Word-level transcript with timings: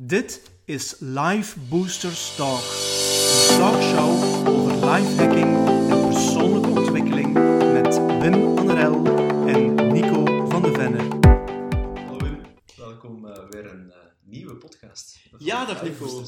Dit 0.00 0.50
is 0.64 0.96
Life 0.98 1.60
Boosters 1.60 2.36
Talk, 2.36 2.60
een 2.60 3.58
talkshow 3.58 4.48
over 4.48 4.72
lifehacking 4.72 5.68
en 5.90 6.08
persoonlijke 6.08 6.68
ontwikkeling 6.68 7.32
met 7.72 7.96
Wim 7.96 8.58
Annerel 8.58 9.06
en 9.46 9.74
Nico 9.92 10.46
van 10.46 10.62
de 10.62 10.72
Venne. 10.72 10.98
Hallo 12.06 12.18
Wim, 12.18 12.40
welkom 12.76 13.26
uh, 13.26 13.48
weer 13.48 13.70
een 13.70 13.86
uh, 13.86 13.96
nieuwe 14.20 14.56
podcast. 14.56 15.28
Ja, 15.38 15.64
dag 15.64 15.82
Nico. 15.82 16.24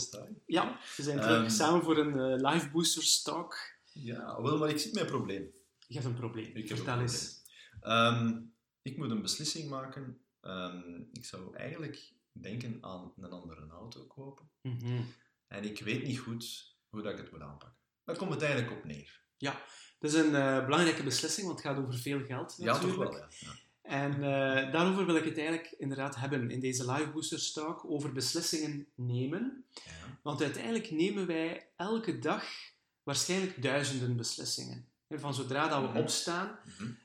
Ja, 0.47 0.79
we 0.97 1.03
zijn 1.03 1.21
terug 1.21 1.43
um, 1.43 1.49
samen 1.49 1.83
voor 1.83 1.99
een 1.99 2.43
uh, 2.43 2.51
Life 2.51 2.71
Boosters 2.71 3.23
Talk. 3.23 3.57
Ja, 3.93 4.43
wel, 4.43 4.59
maar 4.59 4.69
ik 4.69 4.79
zie 4.79 4.95
mijn 4.95 5.07
probleem. 5.07 5.51
Je 5.87 5.95
hebt 5.95 6.07
een 6.07 6.15
probleem. 6.15 6.51
Ik 6.55 6.67
Vertel 6.67 6.95
een 6.95 7.01
eens. 7.01 7.43
Um, 7.83 8.55
ik 8.83 8.97
moet 8.97 9.11
een 9.11 9.23
beslissing 9.23 9.69
maken. 9.69 10.19
Um, 10.43 11.09
ik 11.13 11.25
zou 11.25 11.57
eigenlijk 11.57 12.19
denken 12.33 12.79
aan 12.81 13.13
een 13.17 13.31
andere 13.31 13.67
auto 13.69 14.07
kopen. 14.07 14.51
Mm 14.63 14.79
-hmm. 14.81 15.07
En 15.47 15.65
ik 15.65 15.81
weet 15.81 16.03
niet 16.03 16.19
goed 16.19 16.77
hoe 16.89 17.03
dat 17.03 17.13
ik 17.13 17.19
het 17.19 17.31
moet 17.31 17.41
aanpakken. 17.41 17.79
Daar 18.05 18.17
komt 18.17 18.31
het 18.31 18.43
eigenlijk 18.43 18.73
op 18.73 18.85
neer. 18.85 19.21
Ja, 19.37 19.63
dat 19.99 20.13
is 20.13 20.19
een 20.19 20.33
uh, 20.33 20.65
belangrijke 20.65 21.03
beslissing, 21.03 21.47
want 21.47 21.63
het 21.63 21.69
gaat 21.69 21.79
over 21.79 21.99
veel 21.99 22.25
geld 22.25 22.59
natuurlijk. 22.59 22.83
Ja, 22.83 22.89
toch 22.89 22.97
wel, 22.97 23.17
ja. 23.17 23.29
ja. 23.39 23.53
En 23.83 24.15
uh, 24.15 24.73
daarover 24.73 25.07
wil 25.07 25.17
ik 25.17 25.25
het 25.25 25.39
eigenlijk 25.39 25.75
inderdaad 25.79 26.17
hebben 26.17 26.51
in 26.51 26.61
deze 26.61 26.93
Live 26.93 27.11
Booster 27.11 27.53
Talk, 27.53 27.85
over 27.85 28.13
beslissingen 28.13 28.87
nemen. 28.95 29.65
Ja. 29.85 30.19
Want 30.23 30.43
uiteindelijk 30.43 30.91
nemen 30.91 31.27
wij 31.27 31.69
elke 31.77 32.19
dag 32.19 32.45
waarschijnlijk 33.03 33.63
duizenden 33.63 34.17
beslissingen. 34.17 34.89
Van 35.09 35.35
zodra 35.35 35.69
dat 35.69 35.81
we 35.81 35.87
-hmm. 35.87 35.97
opstaan, 35.97 36.59
mm 36.65 36.73
-hmm. 36.77 36.99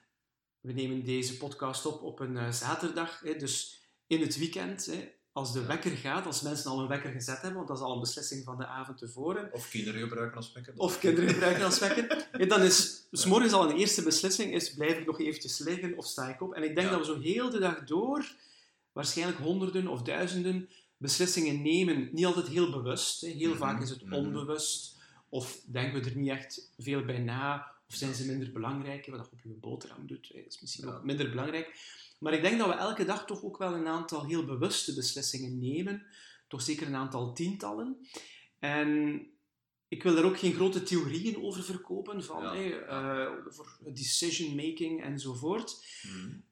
we 0.59 0.71
nemen 0.71 1.03
deze 1.03 1.37
podcast 1.37 1.85
op 1.85 2.01
op 2.01 2.19
een 2.19 2.35
uh, 2.35 2.51
zaterdag, 2.51 3.19
hè, 3.19 3.35
dus 3.35 3.84
in 4.07 4.21
het 4.21 4.37
weekend, 4.37 4.85
hè, 4.85 5.11
als 5.31 5.53
de 5.53 5.65
wekker 5.65 5.91
gaat, 5.91 6.25
als 6.25 6.41
mensen 6.41 6.71
al 6.71 6.79
een 6.79 6.87
wekker 6.87 7.11
gezet 7.11 7.41
hebben, 7.41 7.53
want 7.53 7.67
dat 7.67 7.77
is 7.77 7.83
al 7.83 7.93
een 7.93 7.99
beslissing 7.99 8.43
van 8.43 8.57
de 8.57 8.65
avond 8.65 8.97
tevoren. 8.97 9.49
Of 9.53 9.69
kinderen 9.69 10.01
gebruiken 10.01 10.37
als 10.37 10.51
wekker. 10.53 10.73
Of 10.77 10.99
kinderen 10.99 11.29
gebruiken 11.29 11.65
als 11.65 11.79
wekker. 11.79 12.27
En 12.31 12.47
dan 12.47 12.61
is 12.61 13.07
s 13.11 13.25
morgens 13.25 13.53
al 13.53 13.69
een 13.69 13.77
eerste 13.77 14.03
beslissing, 14.03 14.53
is 14.53 14.73
blijf 14.73 14.97
ik 14.97 15.05
nog 15.05 15.19
eventjes 15.19 15.57
liggen 15.57 15.97
of 15.97 16.05
sta 16.05 16.29
ik 16.29 16.41
op? 16.41 16.53
En 16.53 16.63
ik 16.63 16.75
denk 16.75 16.89
ja. 16.89 16.97
dat 16.97 17.07
we 17.07 17.13
zo 17.13 17.19
heel 17.19 17.49
de 17.49 17.59
dag 17.59 17.83
door, 17.83 18.35
waarschijnlijk 18.91 19.39
honderden 19.39 19.87
of 19.87 20.01
duizenden 20.01 20.69
beslissingen 20.97 21.61
nemen. 21.61 22.09
Niet 22.11 22.25
altijd 22.25 22.47
heel 22.47 22.71
bewust. 22.71 23.21
Hè. 23.21 23.27
Heel 23.27 23.37
mm 23.37 23.51
-hmm. 23.51 23.57
vaak 23.57 23.81
is 23.81 23.89
het 23.89 24.03
onbewust. 24.11 24.95
Of 25.29 25.61
denken 25.65 26.01
we 26.01 26.09
er 26.09 26.17
niet 26.17 26.29
echt 26.29 26.71
veel 26.77 27.05
bij 27.05 27.19
na. 27.19 27.74
Of 27.87 27.95
zijn 27.95 28.13
ze 28.13 28.25
minder 28.25 28.51
belangrijk? 28.51 29.05
Wat 29.05 29.25
je 29.25 29.31
op 29.31 29.41
je 29.43 29.49
boterham 29.49 30.07
doet, 30.07 30.31
is 30.33 30.61
misschien 30.61 30.87
ook 30.87 31.03
minder 31.03 31.29
belangrijk. 31.29 31.79
Maar 32.19 32.33
ik 32.33 32.41
denk 32.41 32.57
dat 32.57 32.67
we 32.67 32.73
elke 32.73 33.05
dag 33.05 33.25
toch 33.25 33.43
ook 33.43 33.57
wel 33.57 33.73
een 33.73 33.87
aantal 33.87 34.25
heel 34.25 34.45
bewuste 34.45 34.93
beslissingen 34.93 35.59
nemen. 35.59 36.05
Toch 36.47 36.61
zeker 36.61 36.87
een 36.87 36.95
aantal 36.95 37.33
tientallen. 37.33 38.07
En 38.59 39.21
ik 39.87 40.03
wil 40.03 40.15
daar 40.15 40.23
ook 40.23 40.39
geen 40.39 40.53
grote 40.53 40.83
theorieën 40.83 41.43
over 41.43 41.63
verkopen, 41.63 42.23
van 42.23 42.43
ja. 42.43 42.53
hey, 42.53 42.87
uh, 42.87 43.31
voor 43.47 43.77
decision 43.93 44.55
making 44.55 45.03
enzovoort. 45.03 45.85
Mm. 46.01 46.43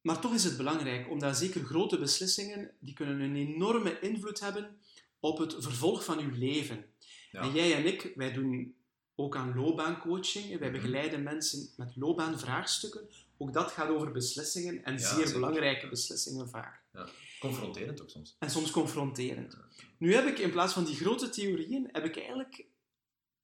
Maar 0.00 0.20
toch 0.20 0.34
is 0.34 0.44
het 0.44 0.56
belangrijk, 0.56 1.10
omdat 1.10 1.36
zeker 1.36 1.64
grote 1.64 1.98
beslissingen, 1.98 2.70
die 2.80 2.94
kunnen 2.94 3.20
een 3.20 3.36
enorme 3.36 4.00
invloed 4.00 4.40
hebben 4.40 4.78
op 5.20 5.38
het 5.38 5.56
vervolg 5.58 6.04
van 6.04 6.18
uw 6.18 6.38
leven. 6.38 6.84
Ja. 7.30 7.40
En 7.40 7.52
jij 7.52 7.74
en 7.74 7.86
ik, 7.86 8.12
wij 8.14 8.32
doen 8.32 8.74
ook 9.14 9.36
aan 9.36 9.54
loopbaancoaching. 9.54 10.58
Wij 10.58 10.72
begeleiden 10.72 11.22
mensen 11.22 11.68
met 11.76 11.96
loopbaanvraagstukken. 11.96 13.08
Ook 13.36 13.52
dat 13.52 13.72
gaat 13.72 13.88
over 13.88 14.12
beslissingen 14.12 14.84
en 14.84 14.92
ja, 14.92 14.98
zeer 14.98 15.16
zeker. 15.16 15.32
belangrijke 15.32 15.88
beslissingen 15.88 16.48
vaak. 16.48 16.82
Ja. 16.92 17.08
Confronterend 17.40 18.02
ook 18.02 18.10
soms. 18.10 18.36
En 18.38 18.50
soms 18.50 18.70
confronterend. 18.70 19.56
Nu 19.98 20.14
heb 20.14 20.26
ik 20.26 20.38
in 20.38 20.50
plaats 20.50 20.72
van 20.72 20.84
die 20.84 20.96
grote 20.96 21.28
theorieën, 21.28 21.88
heb 21.92 22.04
ik 22.04 22.16
eigenlijk, 22.16 22.66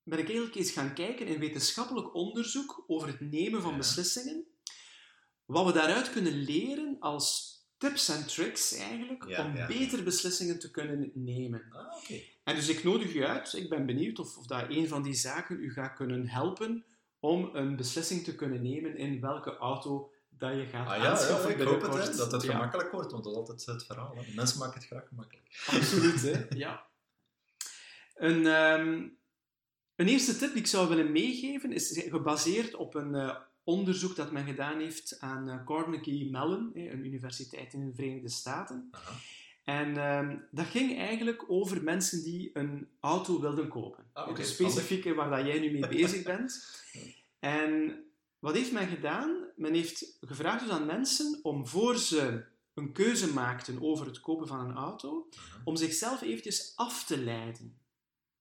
ben 0.03 0.19
ik 0.19 0.25
eigenlijk 0.25 0.57
eens 0.57 0.71
gaan 0.71 0.95
kijken 0.95 1.27
in 1.27 1.39
wetenschappelijk 1.39 2.15
onderzoek 2.15 2.85
over 2.87 3.09
het 3.09 3.21
nemen 3.21 3.63
van 3.63 3.77
beslissingen. 3.77 4.45
Wat 5.45 5.67
we 5.67 5.73
daaruit 5.73 6.11
kunnen 6.13 6.33
leren 6.33 6.97
als 7.01 7.60
tips 7.81 8.09
en 8.09 8.27
tricks 8.27 8.77
eigenlijk 8.77 9.25
ja, 9.29 9.45
om 9.45 9.57
ja. 9.57 9.67
beter 9.67 10.05
beslissingen 10.05 10.59
te 10.59 10.71
kunnen 10.71 11.11
nemen. 11.15 11.63
Ah, 11.71 11.97
okay. 12.03 12.29
En 12.45 12.55
dus 12.55 12.69
ik 12.69 12.85
nodig 12.85 13.15
u 13.15 13.25
uit, 13.25 13.53
ik 13.53 13.69
ben 13.69 13.87
benieuwd 13.87 14.19
of, 14.19 14.37
of 14.37 14.47
dat 14.47 14.65
een 14.69 14.89
van 14.89 15.03
die 15.03 15.15
zaken 15.15 15.61
u 15.61 15.73
gaat 15.73 15.95
kunnen 15.95 16.29
helpen 16.29 16.85
om 17.21 17.51
een 17.53 17.77
beslissing 17.77 18.25
te 18.25 18.35
kunnen 18.35 18.63
nemen 18.63 18.97
in 18.97 19.21
welke 19.21 19.57
auto 19.57 20.13
dat 20.29 20.53
je 20.55 20.67
gaat 20.67 20.89
ah, 20.89 20.97
ja, 20.97 21.11
aanschaffen. 21.11 21.51
Ja, 21.51 21.57
ik 21.57 21.63
hoop 21.63 21.81
het, 21.83 22.09
hè, 22.09 22.17
dat 22.17 22.33
het 22.33 22.45
gemakkelijk 22.45 22.91
wordt, 22.91 23.13
want 23.13 23.25
dat 23.25 23.33
is 23.33 23.39
altijd 23.39 23.67
het 23.67 23.87
verhaal. 23.87 24.17
Hè. 24.17 24.35
Mensen 24.35 24.59
maken 24.59 24.79
het 24.79 24.87
graag 24.87 25.09
gemakkelijk. 25.09 25.47
Absoluut, 25.67 26.23
hè? 26.23 26.45
ja. 26.65 26.87
Een, 28.15 28.47
um, 28.47 29.19
een 29.97 30.09
eerste 30.09 30.37
tip 30.37 30.53
die 30.53 30.61
ik 30.61 30.67
zou 30.67 30.89
willen 30.89 31.13
meegeven 31.13 31.73
is 31.73 32.03
gebaseerd 32.09 32.75
op 32.75 32.95
een 32.95 33.15
uh, 33.15 33.37
onderzoek 33.71 34.17
dat 34.17 34.33
men 34.33 34.47
gedaan 34.47 34.81
heeft 34.81 35.17
aan 35.21 35.49
uh, 35.49 35.65
Carnegie 35.65 36.31
Mellon, 36.31 36.71
een 36.75 37.07
universiteit 37.07 37.73
in 37.73 37.87
de 37.87 37.95
Verenigde 37.95 38.29
Staten. 38.29 38.89
Aha. 38.91 39.13
En 39.65 40.17
um, 40.19 40.45
dat 40.51 40.67
ging 40.67 40.99
eigenlijk 40.99 41.45
over 41.49 41.83
mensen 41.83 42.23
die 42.23 42.51
een 42.53 42.89
auto 43.01 43.41
wilden 43.41 43.69
kopen. 43.69 44.05
Ah, 44.13 44.29
okay. 44.29 44.43
Dus 44.43 44.53
specifiek 44.53 45.15
waar 45.15 45.31
dat 45.31 45.47
jij 45.47 45.59
nu 45.59 45.71
mee 45.71 45.89
bezig 45.89 46.23
bent. 46.23 46.59
En 47.39 48.03
wat 48.39 48.55
heeft 48.55 48.73
men 48.73 48.89
gedaan? 48.89 49.45
Men 49.57 49.75
heeft 49.75 50.17
gevraagd 50.21 50.61
dus 50.61 50.71
aan 50.71 50.87
mensen 50.87 51.39
om 51.43 51.67
voor 51.67 51.97
ze 51.97 52.45
een 52.75 52.93
keuze 52.93 53.33
maakten 53.33 53.83
over 53.83 54.07
het 54.07 54.21
kopen 54.21 54.47
van 54.47 54.61
een 54.61 54.77
auto, 54.77 55.27
uh 55.31 55.39
-huh. 55.39 55.61
om 55.65 55.77
zichzelf 55.77 56.23
eventjes 56.23 56.73
af 56.77 57.05
te 57.05 57.19
leiden. 57.19 57.79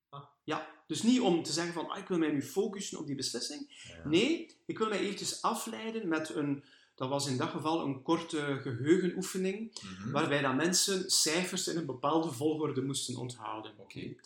Ah. 0.09 0.23
Ja, 0.43 0.67
dus 0.87 1.03
niet 1.03 1.21
om 1.21 1.43
te 1.43 1.51
zeggen 1.51 1.73
van, 1.73 1.89
ah, 1.89 1.97
ik 1.97 2.07
wil 2.07 2.17
mij 2.17 2.31
nu 2.31 2.41
focussen 2.41 2.99
op 2.99 3.05
die 3.05 3.15
beslissing. 3.15 3.83
Ja. 3.87 4.07
Nee, 4.07 4.55
ik 4.65 4.77
wil 4.77 4.87
mij 4.87 4.99
eventjes 4.99 5.41
afleiden 5.41 6.07
met 6.07 6.35
een, 6.35 6.63
dat 6.95 7.09
was 7.09 7.27
in 7.27 7.37
dat 7.37 7.49
geval 7.49 7.85
een 7.85 8.01
korte 8.01 8.59
geheugenoefening, 8.61 9.79
Mhm. 9.81 9.91
mm 9.93 10.01
-hmm. 10.03 10.11
waarbij 10.11 10.41
dat 10.41 10.55
mensen 10.55 11.09
cijfers 11.09 11.67
in 11.67 11.77
een 11.77 11.85
bepaalde 11.85 12.31
volgorde 12.31 12.81
moesten 12.81 13.17
onthouden. 13.17 13.71
Okay. 13.77 14.17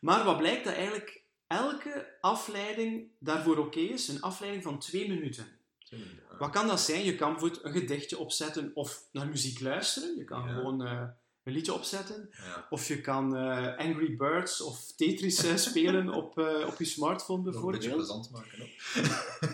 Maar 0.00 0.24
wat 0.24 0.38
blijkt 0.38 0.64
dat 0.64 0.74
eigenlijk 0.74 1.22
elke 1.46 2.16
afleiding 2.20 3.08
daarvoor 3.18 3.58
oké 3.58 3.66
okay 3.66 3.82
is, 3.82 4.08
een 4.08 4.20
afleiding 4.20 4.62
van 4.62 4.78
twee 4.78 5.08
minuten. 5.08 5.46
Twee 5.84 6.00
minuten 6.00 6.38
Wat 6.38 6.50
kan 6.50 6.66
dat 6.66 6.80
zijn? 6.80 7.04
Je 7.04 7.14
kan 7.14 7.30
bijvoorbeeld 7.32 7.64
een 7.64 7.72
gedichtje 7.72 8.18
opzetten 8.18 8.70
of 8.74 9.08
naar 9.12 9.28
muziek 9.28 9.60
luisteren. 9.60 10.16
Je 10.16 10.24
kan 10.24 10.46
ja. 10.46 10.54
gewoon 10.54 10.82
uh, 10.82 11.02
een 11.42 11.52
liedje 11.52 11.72
opzetten. 11.72 12.30
Ja. 12.30 12.66
Of 12.70 12.88
je 12.88 13.00
kan 13.00 13.36
uh, 13.36 13.76
Angry 13.76 14.16
Birds 14.16 14.60
of 14.60 14.92
Tetris 14.96 15.44
uh, 15.44 15.56
spelen 15.68 16.08
op, 16.08 16.38
op 16.66 16.78
je 16.78 16.84
smartphone 16.84 17.42
bijvoorbeeld. 17.42 17.84
Een 17.84 17.90
beetje 17.90 18.04
plezant 18.04 18.30
maken. 18.30 18.70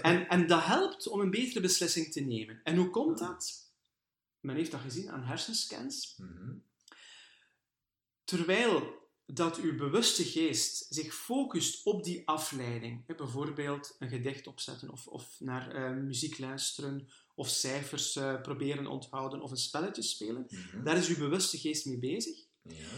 En, 0.02 0.28
en 0.28 0.46
dat 0.46 0.64
helpt 0.64 1.08
om 1.08 1.20
een 1.20 1.30
betere 1.30 1.60
beslissing 1.60 2.12
te 2.12 2.20
nemen. 2.20 2.60
En 2.64 2.76
hoe 2.76 2.90
komt 2.90 3.18
dat? 3.18 3.72
Men 4.40 4.56
heeft 4.56 4.70
dat 4.70 4.80
gezien 4.80 5.10
aan 5.10 5.22
hersenscans. 5.22 6.14
Mm 6.16 6.36
-hmm. 6.36 6.62
Terwijl 8.24 9.07
dat 9.32 9.56
uw 9.56 9.76
bewuste 9.76 10.24
geest 10.24 10.86
zich 10.88 11.14
focust 11.14 11.86
op 11.86 12.04
die 12.04 12.28
afleiding, 12.28 13.16
bijvoorbeeld 13.16 13.96
een 13.98 14.08
gedicht 14.08 14.46
opzetten 14.46 14.90
of, 14.90 15.06
of 15.06 15.36
naar 15.38 15.74
uh, 15.74 16.04
muziek 16.04 16.38
luisteren 16.38 17.08
of 17.34 17.48
cijfers 17.48 18.16
uh, 18.16 18.40
proberen 18.40 18.86
onthouden 18.86 19.40
of 19.40 19.50
een 19.50 19.56
spelletje 19.56 20.02
spelen, 20.02 20.46
Mhm. 20.50 20.60
mm 20.60 20.70
-hmm. 20.70 20.84
daar 20.84 20.96
is 20.96 21.08
uw 21.08 21.18
bewuste 21.18 21.58
geest 21.58 21.86
mee 21.86 21.98
bezig. 21.98 22.36
Ja. 22.62 22.88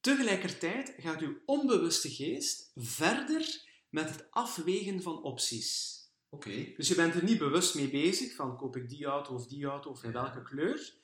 Tegelijkertijd 0.00 0.94
gaat 0.96 1.20
uw 1.20 1.36
onbewuste 1.44 2.10
geest 2.10 2.70
verder 2.74 3.64
met 3.90 4.10
het 4.10 4.26
afwegen 4.30 5.02
van 5.02 5.22
opties. 5.22 5.94
Okay. 6.28 6.74
Dus 6.76 6.88
je 6.88 6.94
bent 6.94 7.14
er 7.14 7.24
niet 7.24 7.38
bewust 7.38 7.74
mee 7.74 7.90
bezig 7.90 8.34
van 8.34 8.56
koop 8.56 8.76
ik 8.76 8.88
die 8.88 9.04
auto 9.04 9.34
of 9.34 9.46
die 9.46 9.64
auto 9.64 9.90
of 9.90 10.02
in 10.04 10.12
welke 10.12 10.42
kleur. 10.42 10.94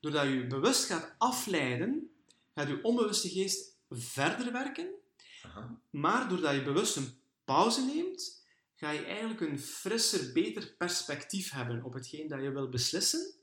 Doordat 0.00 0.28
je 0.28 0.46
bewust 0.46 0.84
gaat 0.84 1.14
afleiden, 1.18 2.10
gaat 2.54 2.68
uw 2.68 2.80
onbewuste 2.82 3.28
geest 3.28 3.75
verder 3.90 4.52
werken. 4.52 4.88
Aha. 5.42 5.80
Maar 5.90 6.28
doordat 6.28 6.54
je 6.54 6.62
bewust 6.62 6.96
een 6.96 7.18
pauze 7.44 7.84
neemt, 7.84 8.44
ga 8.74 8.90
je 8.90 9.04
eigenlijk 9.04 9.40
een 9.40 9.60
frisser, 9.60 10.32
beter 10.32 10.74
perspectief 10.78 11.50
hebben 11.50 11.84
op 11.84 11.92
hetgeen 11.92 12.28
dat 12.28 12.42
je 12.42 12.50
wil 12.50 12.68
beslissen. 12.68 13.34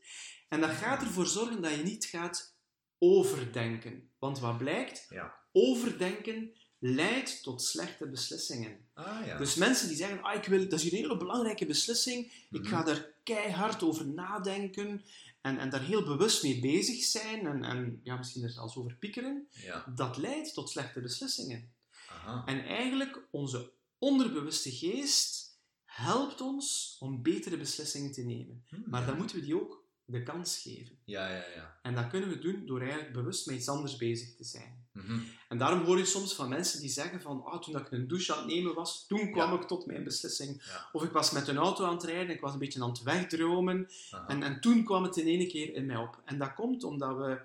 En 0.50 0.62
dat 0.62 0.70
gaat 0.70 1.02
ervoor 1.02 1.28
zorgen 1.28 1.62
dat 1.62 1.76
je 1.76 1.84
niet 1.84 2.06
gaat 2.06 2.56
overdenken. 2.98 4.10
Want 4.20 4.40
wat 4.40 4.58
blijkt? 4.58 5.06
Ja. 5.10 5.36
Overdenken 5.52 6.54
leidt 6.80 7.44
tot 7.44 7.62
slechte 7.62 8.10
beslissingen. 8.10 8.78
Ah, 8.94 9.26
ja. 9.26 9.38
Dus 9.38 9.56
mensen 9.56 9.88
die 9.88 9.98
zeggen, 9.98 10.24
ah, 10.24 10.36
ik 10.36 10.46
wil, 10.46 10.70
dat 10.70 10.80
is 10.80 10.84
hier 10.84 10.94
een 10.94 10.98
hele 10.98 11.18
belangrijke 11.18 11.66
beslissing, 11.66 12.32
ik 12.52 12.68
ga 12.68 12.88
er 12.88 13.14
keihard 13.24 13.84
over 13.84 14.08
nadenken 14.08 15.04
en, 15.44 15.58
en 15.60 15.70
daar 15.70 15.82
heel 15.82 16.04
bewust 16.04 16.44
mee 16.44 16.60
bezig 16.60 17.04
zijn 17.04 17.46
en, 17.48 17.64
en 17.64 18.00
ja, 18.04 18.18
misschien 18.18 18.44
er 18.44 18.50
zelfs 18.50 18.76
over 18.76 18.96
piekeren, 18.96 19.48
ja. 19.50 19.86
dat 19.96 20.18
leidt 20.18 20.54
tot 20.54 20.70
slechte 20.70 21.02
beslissingen. 21.02 21.74
Aha. 22.08 22.46
En 22.46 22.66
eigenlijk, 22.66 23.28
onze 23.32 23.72
onderbewuste 23.98 24.72
geest 24.72 25.58
helpt 25.86 26.42
ons 26.42 26.98
om 27.00 27.22
betere 27.22 27.58
beslissingen 27.58 28.12
te 28.12 28.22
nemen. 28.22 28.66
Hmm. 28.68 28.84
Maar 28.86 29.06
dan 29.06 29.18
moeten 29.18 29.36
we 29.36 29.46
die 29.46 29.62
ook 29.62 29.83
de 30.06 30.24
kans 30.24 30.62
geven. 30.62 30.98
Ja, 31.06 31.30
ja, 31.30 31.46
ja. 31.56 31.80
En 31.82 31.96
dat 31.96 32.08
kunnen 32.08 32.30
we 32.30 32.40
doen 32.40 32.66
door 32.66 32.82
eigenlijk 32.82 33.14
bewust 33.14 33.46
met 33.46 33.56
iets 33.56 33.70
anders 33.70 33.96
bezig 33.96 34.36
te 34.36 34.44
zijn. 34.44 34.86
Mhm. 34.92 35.20
En 35.50 35.58
daarom 35.58 35.84
hoor 35.84 35.98
je 35.98 36.06
soms 36.06 36.34
van 36.36 36.50
mensen 36.50 36.80
die 36.82 36.90
zeggen 36.90 37.22
van 37.22 37.44
ah, 37.44 37.62
toen 37.62 37.78
ik 37.78 37.92
een 37.92 38.08
douche 38.08 38.34
aan 38.34 38.44
het 38.44 38.54
nemen 38.54 38.74
was, 38.74 39.08
toen 39.08 39.32
kwam 39.32 39.52
Ja. 39.54 39.60
ik 39.60 39.68
tot 39.68 39.86
mijn 39.86 40.04
beslissing. 40.04 40.64
Ja. 40.66 40.90
Of 40.92 41.04
ik 41.04 41.12
was 41.12 41.32
met 41.32 41.48
een 41.48 41.58
auto 41.58 41.86
aan 41.86 41.94
het 41.96 42.04
rijden, 42.04 42.36
ik 42.36 42.42
was 42.42 42.54
een 42.54 42.60
beetje 42.60 42.82
aan 42.84 42.90
het 42.90 43.04
wegdromen. 43.04 43.90
Aha. 44.12 44.28
En, 44.28 44.44
en 44.44 44.62
toen 44.62 44.84
kwam 44.84 45.04
het 45.04 45.18
in 45.18 45.28
één 45.28 45.48
keer 45.48 45.74
in 45.74 45.86
mij 45.86 45.98
op. 45.98 46.22
En 46.26 46.38
dat 46.38 46.54
komt 46.54 46.84
omdat 46.84 47.18
we 47.18 47.42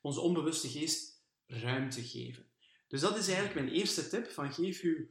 onze 0.00 0.20
onbewuste 0.20 0.68
geest 0.68 1.20
ruimte 1.46 2.02
geven. 2.04 2.44
Dus 2.88 3.00
dat 3.00 3.16
is 3.18 3.26
eigenlijk 3.26 3.54
mijn 3.54 3.68
eerste 3.68 4.08
tip: 4.08 4.30
van 4.30 4.52
geef 4.52 4.80
uw 4.80 5.06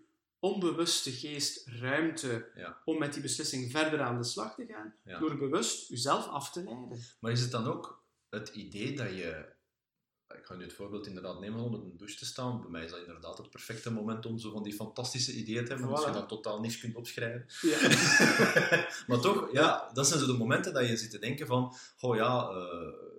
onbewuste 0.45 1.11
geest 1.11 1.67
ruimte 1.67 2.51
Ja. 2.55 2.81
om 2.85 2.97
met 2.97 3.13
die 3.13 3.21
beslissing 3.21 3.71
verder 3.71 4.01
aan 4.01 4.17
de 4.17 4.23
slag 4.23 4.55
te 4.55 4.65
gaan, 4.65 4.95
Ja. 5.03 5.19
door 5.19 5.37
bewust 5.37 5.89
uzelf 5.91 6.27
af 6.27 6.51
te 6.51 6.63
leiden. 6.63 6.99
Maar 7.19 7.31
is 7.31 7.41
het 7.41 7.51
dan 7.51 7.67
ook 7.67 8.03
het 8.29 8.49
idee 8.49 8.95
dat 8.95 9.07
je... 9.09 9.53
Ik 10.27 10.45
ga 10.45 10.55
nu 10.55 10.63
het 10.63 10.73
voorbeeld 10.73 11.07
inderdaad 11.07 11.39
nemen 11.39 11.59
om 11.59 11.65
onder 11.65 11.79
een 11.91 11.97
douche 11.97 12.17
te 12.17 12.25
staan. 12.25 12.61
Bij 12.61 12.69
mij 12.69 12.83
is 12.83 12.91
dat 12.91 12.99
inderdaad 12.99 13.37
het 13.37 13.49
perfecte 13.49 13.91
moment 13.91 14.25
om 14.25 14.39
zo 14.39 14.51
van 14.51 14.63
die 14.63 14.73
fantastische 14.73 15.33
ideeën 15.33 15.65
te 15.65 15.71
hebben, 15.71 15.89
als 15.89 16.05
je 16.05 16.11
dan 16.11 16.27
totaal 16.27 16.59
niks 16.59 16.79
kunt 16.79 16.95
opschrijven. 16.95 17.45
Ja. 17.61 17.79
maar 19.07 19.19
toch, 19.19 19.51
ja, 19.51 19.89
dat 19.93 20.07
zijn 20.07 20.19
zo 20.19 20.25
de 20.25 20.37
momenten 20.37 20.73
dat 20.73 20.87
je 20.87 20.97
zit 20.97 21.11
te 21.11 21.19
denken 21.19 21.47
van, 21.47 21.75
oh 21.99 22.15
ja, 22.15 22.49
eh, 22.49 23.14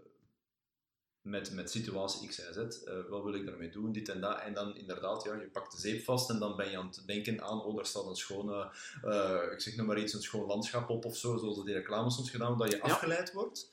met, 1.26 1.52
met 1.52 1.70
situatie 1.70 2.28
X, 2.28 2.38
Y, 2.38 2.42
Z, 2.52 2.56
eh, 2.84 2.94
wat 3.08 3.22
wil 3.22 3.34
ik 3.34 3.46
daarmee 3.46 3.70
doen, 3.70 3.92
dit 3.92 4.08
en 4.08 4.20
dat. 4.20 4.40
En 4.40 4.54
dan 4.54 4.76
inderdaad, 4.76 5.24
ja, 5.24 5.34
je 5.34 5.48
pakt 5.50 5.72
de 5.72 5.78
zeep 5.80 6.04
vast 6.04 6.30
en 6.30 6.38
dan 6.38 6.56
ben 6.56 6.70
je 6.70 6.78
aan 6.78 6.86
het 6.86 7.02
denken 7.06 7.42
aan, 7.42 7.62
oh, 7.62 7.76
daar 7.76 7.86
staat 7.86 8.06
een 8.06 8.16
schone, 8.16 8.70
eh, 9.02 9.52
ik 9.52 9.60
zeg 9.60 9.76
nog 9.76 9.86
maar 9.86 9.98
iets, 9.98 10.12
een 10.12 10.22
schoon 10.22 10.46
landschap 10.46 10.88
op 10.88 11.04
of 11.04 11.16
zo, 11.16 11.36
zoals 11.36 11.64
die 11.64 11.74
reclame 11.74 12.10
soms 12.10 12.30
gedaan, 12.30 12.52
omdat 12.52 12.70
je 12.72 12.82
afgeleid 12.82 13.32
wordt. 13.32 13.70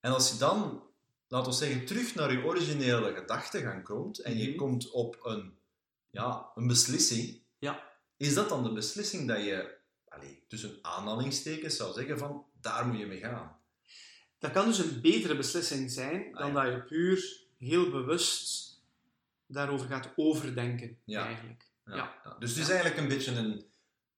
En 0.00 0.12
als 0.12 0.30
je 0.32 0.38
dan, 0.38 0.82
laten 1.28 1.50
we 1.50 1.56
zeggen, 1.58 1.86
terug 1.86 2.14
naar 2.14 2.32
je 2.32 2.44
originele 2.44 3.14
gedachtegang 3.14 3.84
komt 3.84 4.18
en 4.18 4.36
je 4.38 4.48
Mhm. 4.48 4.56
komt 4.56 4.90
op 4.90 5.18
een, 5.22 5.58
ja, 6.10 6.50
een 6.54 6.66
beslissing, 6.66 7.42
Ja. 7.58 7.88
is 8.16 8.34
dat 8.34 8.48
dan 8.48 8.62
de 8.62 8.72
beslissing 8.72 9.28
dat 9.28 9.44
je, 9.44 9.76
allee, 10.08 10.44
tussen 10.48 10.78
aanhalingstekens 10.82 11.76
zou 11.76 11.92
zeggen 11.92 12.18
van, 12.18 12.44
daar 12.60 12.86
moet 12.86 12.98
je 12.98 13.06
mee 13.06 13.18
gaan? 13.18 13.58
Dat 14.40 14.50
kan 14.52 14.66
dus 14.66 14.78
een 14.78 15.00
betere 15.00 15.36
beslissing 15.36 15.90
zijn 15.90 16.32
dan 16.32 16.56
Ah, 16.56 16.64
dat 16.64 16.72
je 16.74 16.82
puur 16.82 17.40
heel 17.58 17.90
bewust 17.90 18.68
daarover 19.46 19.86
gaat 19.86 20.12
overdenken, 20.16 20.98
Ja. 21.04 21.24
eigenlijk. 21.26 21.68
Ja. 21.84 22.36
Dus 22.38 22.50
het 22.50 22.58
is 22.58 22.68
eigenlijk 22.68 23.00
een 23.00 23.08
beetje 23.08 23.32
een, 23.32 23.64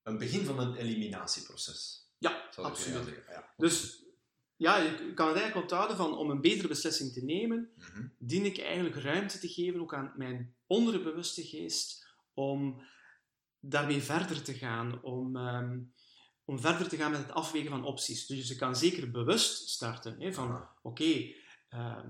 een 0.03 0.19
begin 0.19 0.45
van 0.45 0.59
een 0.59 0.75
eliminatieproces. 0.75 2.07
Ja, 2.19 2.49
absoluut. 2.57 3.21
Dus 3.57 4.03
ja, 4.57 4.77
je 4.77 5.13
kan 5.15 5.27
het 5.29 5.37
eigenlijk 5.37 5.57
onthouden 5.57 5.97
van 5.97 6.17
om 6.17 6.31
een 6.31 6.41
betere 6.41 6.69
beslissing 6.69 7.13
te 7.13 7.25
nemen, 7.25 7.71
Mhm. 7.77 8.07
dien 8.19 8.45
ik 8.45 8.59
eigenlijk 8.59 8.97
ruimte 8.97 9.39
te 9.39 9.49
geven 9.49 9.81
ook 9.81 9.95
aan 9.95 10.13
mijn 10.17 10.55
onderbewuste 10.67 11.43
geest 11.43 12.07
om 12.35 12.83
daarmee 13.61 14.01
verder 14.03 14.43
te 14.43 14.55
gaan, 14.55 15.03
om, 15.03 15.37
ehm, 15.37 15.79
om 16.45 16.61
verder 16.61 16.89
te 16.89 16.97
gaan 16.97 17.11
met 17.11 17.21
het 17.21 17.33
afwegen 17.33 17.71
van 17.71 17.85
opties. 17.85 18.27
Dus 18.27 18.49
je 18.49 18.57
kan 18.57 18.77
zeker 18.77 19.11
bewust 19.11 19.69
starten, 19.69 20.17
hè, 20.19 20.33
van 20.33 20.49
Aha. 20.51 20.71
oké, 20.83 21.25
ehm, 21.69 22.09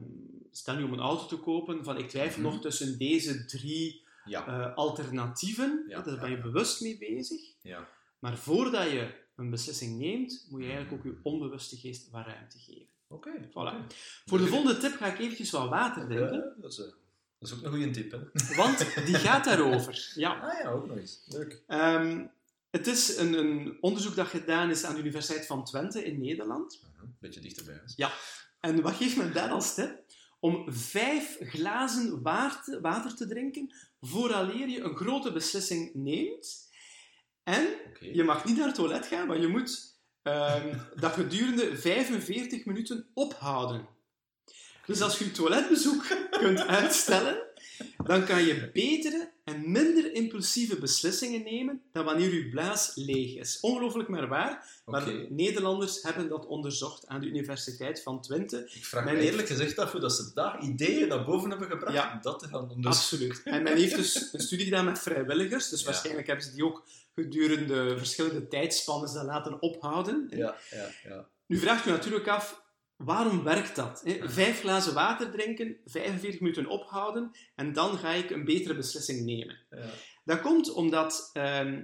stel 0.51 0.75
nu 0.77 0.83
om 0.83 0.93
een 0.93 1.01
auto 1.01 1.27
te 1.27 1.37
kopen, 1.37 1.85
van 1.85 1.99
ik 1.99 2.09
twijfel 2.09 2.41
Mhm. 2.43 2.51
nog 2.53 2.61
tussen 2.61 2.99
deze 2.99 3.45
drie 3.45 4.01
Ja. 4.25 4.47
eh, 4.47 4.77
alternatieven, 4.77 5.85
Ja, 5.89 6.01
daar 6.01 6.19
ben 6.19 6.31
je 6.31 6.41
bewust 6.41 6.81
mee 6.81 6.99
bezig. 6.99 7.41
ja. 7.63 7.89
Maar 8.19 8.37
voordat 8.39 8.91
je 8.91 9.15
een 9.37 9.51
beslissing 9.51 9.99
neemt, 9.99 10.47
moet 10.51 10.61
je 10.63 10.71
eigenlijk 10.71 11.07
ook 11.07 11.13
je 11.13 11.19
onbewuste 11.23 11.77
geest 11.77 12.11
wat 12.11 12.27
ruimte 12.27 12.59
geven. 12.59 12.87
Oké. 13.09 13.31
Voilà. 13.49 13.87
Voor 14.27 14.39
de 14.39 14.47
volgende 14.47 14.79
tip 14.79 14.93
ga 14.97 15.07
ik 15.07 15.19
eventjes 15.19 15.51
wat 15.51 15.69
water 15.69 16.07
drinken, 16.07 16.35
Ja, 16.35 16.55
dat, 16.63 16.73
is, 16.73 16.79
eh, 16.79 16.85
dat 17.39 17.49
is 17.49 17.55
ook 17.55 17.63
een 17.63 17.71
goede 17.71 17.91
tip, 17.91 18.11
hè? 18.11 18.19
want 18.57 18.79
die 19.07 19.15
gaat 19.15 19.45
daarover. 19.51 20.13
Ja. 20.15 20.41
Ah 20.41 20.59
ja, 20.63 20.71
ook 20.71 20.87
nog 20.87 20.97
eens. 20.97 21.23
Leuk. 21.29 21.63
Ehm, 21.67 22.27
het 22.73 22.87
is 22.87 23.17
een, 23.17 23.33
een 23.33 23.79
onderzoek 23.81 24.15
dat 24.15 24.27
gedaan 24.27 24.71
is 24.71 24.85
aan 24.85 24.95
de 24.95 25.01
Universiteit 25.01 25.47
van 25.47 25.65
Twente 25.65 26.05
in 26.05 26.21
Nederland. 26.21 26.81
Mhm. 26.83 27.07
Beetje 27.21 27.41
dichterbij. 27.41 27.75
huis. 27.75 28.13
En 28.61 28.83
wat 28.83 28.95
geeft 28.95 29.17
men 29.17 29.33
daar 29.33 29.51
als 29.51 29.75
tip? 29.75 30.05
Om 30.41 30.73
vijf 30.73 31.37
glazen 31.41 32.23
water, 32.23 33.15
te 33.17 33.27
drinken 33.27 33.75
vooraleer 34.01 34.69
je 34.69 34.81
een 34.81 34.97
grote 34.97 35.33
beslissing 35.33 35.95
neemt. 35.95 36.71
En 37.43 37.67
je 38.01 38.25
mag 38.25 38.45
niet 38.45 38.57
naar 38.57 38.67
het 38.67 38.75
toilet 38.75 39.07
gaan, 39.07 39.27
maar 39.27 39.41
je 39.41 39.49
moet 39.49 39.99
ehm, 40.23 40.79
dat 41.01 41.13
gedurende 41.13 41.77
45 41.77 42.65
minuten 42.65 43.07
ophouden. 43.15 43.89
Dus 44.87 45.01
als 45.01 45.19
je 45.19 45.25
je 45.25 45.31
toiletbezoek 45.31 46.05
kunt 46.31 46.67
uitstellen, 46.67 47.43
dan 48.05 48.25
kan 48.25 48.43
je 48.43 48.71
betere 48.73 49.32
en 49.45 49.71
minder 49.71 50.13
impulsieve 50.15 50.79
beslissingen 50.79 51.43
nemen 51.43 51.83
dan 51.93 52.05
wanneer 52.05 52.35
je 52.35 52.49
blaas 52.49 52.93
leeg 52.95 53.35
is. 53.35 53.59
Ongelooflijk 53.61 54.09
maar 54.09 54.29
waar, 54.29 54.81
maar. 54.85 55.13
Nederlanders 55.29 56.03
hebben 56.03 56.29
dat 56.29 56.47
onderzocht 56.47 57.07
aan 57.07 57.21
de 57.21 57.27
Universiteit 57.27 58.03
van 58.03 58.21
Twente. 58.23 58.71
Ik 58.75 58.85
vraag 58.87 59.05
Men 59.05 59.13
me 59.15 59.19
heeft- 59.19 59.31
eerlijk 59.33 59.49
gezegd 59.49 59.79
af 59.79 59.93
hoe 59.93 60.01
dat 60.01 60.13
ze 60.13 60.31
daar 60.35 60.63
ideeën 60.63 61.09
naar 61.09 61.25
boven 61.25 61.51
hebben 61.51 61.69
gebracht 61.71 61.95
Ja. 61.95 62.13
om 62.13 62.19
dat 62.23 62.39
te 62.39 62.49
gaan 62.49 62.71
onderzoeken. 62.71 62.89
Absoluut. 63.29 63.41
En 63.45 63.63
men 63.63 63.77
heeft 63.77 63.97
dus 63.97 64.29
een 64.33 64.41
studie 64.41 64.65
gedaan 64.65 64.85
met 64.85 64.99
vrijwilligers, 64.99 65.69
dus 65.69 65.81
Ja. 65.81 65.87
waarschijnlijk 65.87 66.27
hebben 66.27 66.45
ze 66.45 66.53
die 66.53 66.65
ook 66.65 66.85
gedurende 67.15 67.99
verschillende 67.99 68.49
tijdspannen 68.49 69.25
laten 69.25 69.63
ophouden. 69.63 70.27
Ja, 70.31 70.57
ja, 70.71 70.89
ja. 71.03 71.29
Nu 71.47 71.59
vraagt 71.59 71.87
u 71.87 71.91
natuurlijk 71.91 72.29
af, 72.29 72.62
waarom 73.05 73.43
werkt 73.43 73.77
dat? 73.77 74.03
hè? 74.05 74.31
Vijf 74.31 74.61
glazen 74.61 74.95
water 74.95 75.31
drinken, 75.31 75.77
45 75.85 76.41
minuten 76.41 76.67
ophouden 76.67 77.31
en 77.55 77.73
dan 77.73 77.99
ga 77.99 78.11
ik 78.11 78.31
een 78.31 78.45
betere 78.45 78.77
beslissing 78.77 79.25
nemen. 79.25 79.59
ja. 79.71 79.91
Dat 80.25 80.41
komt 80.41 80.73
omdat 80.73 81.31
ehm, 81.33 81.83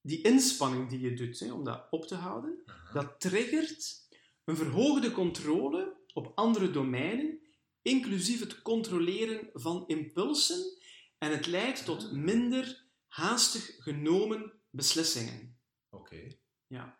die 0.00 0.22
inspanning 0.22 0.88
die 0.88 1.00
je 1.00 1.14
doet 1.14 1.38
hè, 1.40 1.52
om 1.52 1.64
dat 1.64 1.86
op 1.90 2.06
te 2.06 2.14
houden, 2.14 2.62
dat 2.92 3.20
triggert 3.20 4.08
een 4.44 4.56
verhoogde 4.56 5.10
controle 5.10 5.96
op 6.14 6.32
andere 6.34 6.70
domeinen, 6.70 7.40
inclusief 7.82 8.40
het 8.40 8.62
controleren 8.62 9.50
van 9.52 9.84
impulsen, 9.86 10.80
en 11.18 11.30
het 11.30 11.46
leidt 11.46 11.84
tot 11.84 12.12
minder 12.12 12.84
haastig 13.06 13.76
genomen 13.78 14.52
beslissingen. 14.70 15.58
Oké. 15.90 16.36
Ja. 16.66 16.98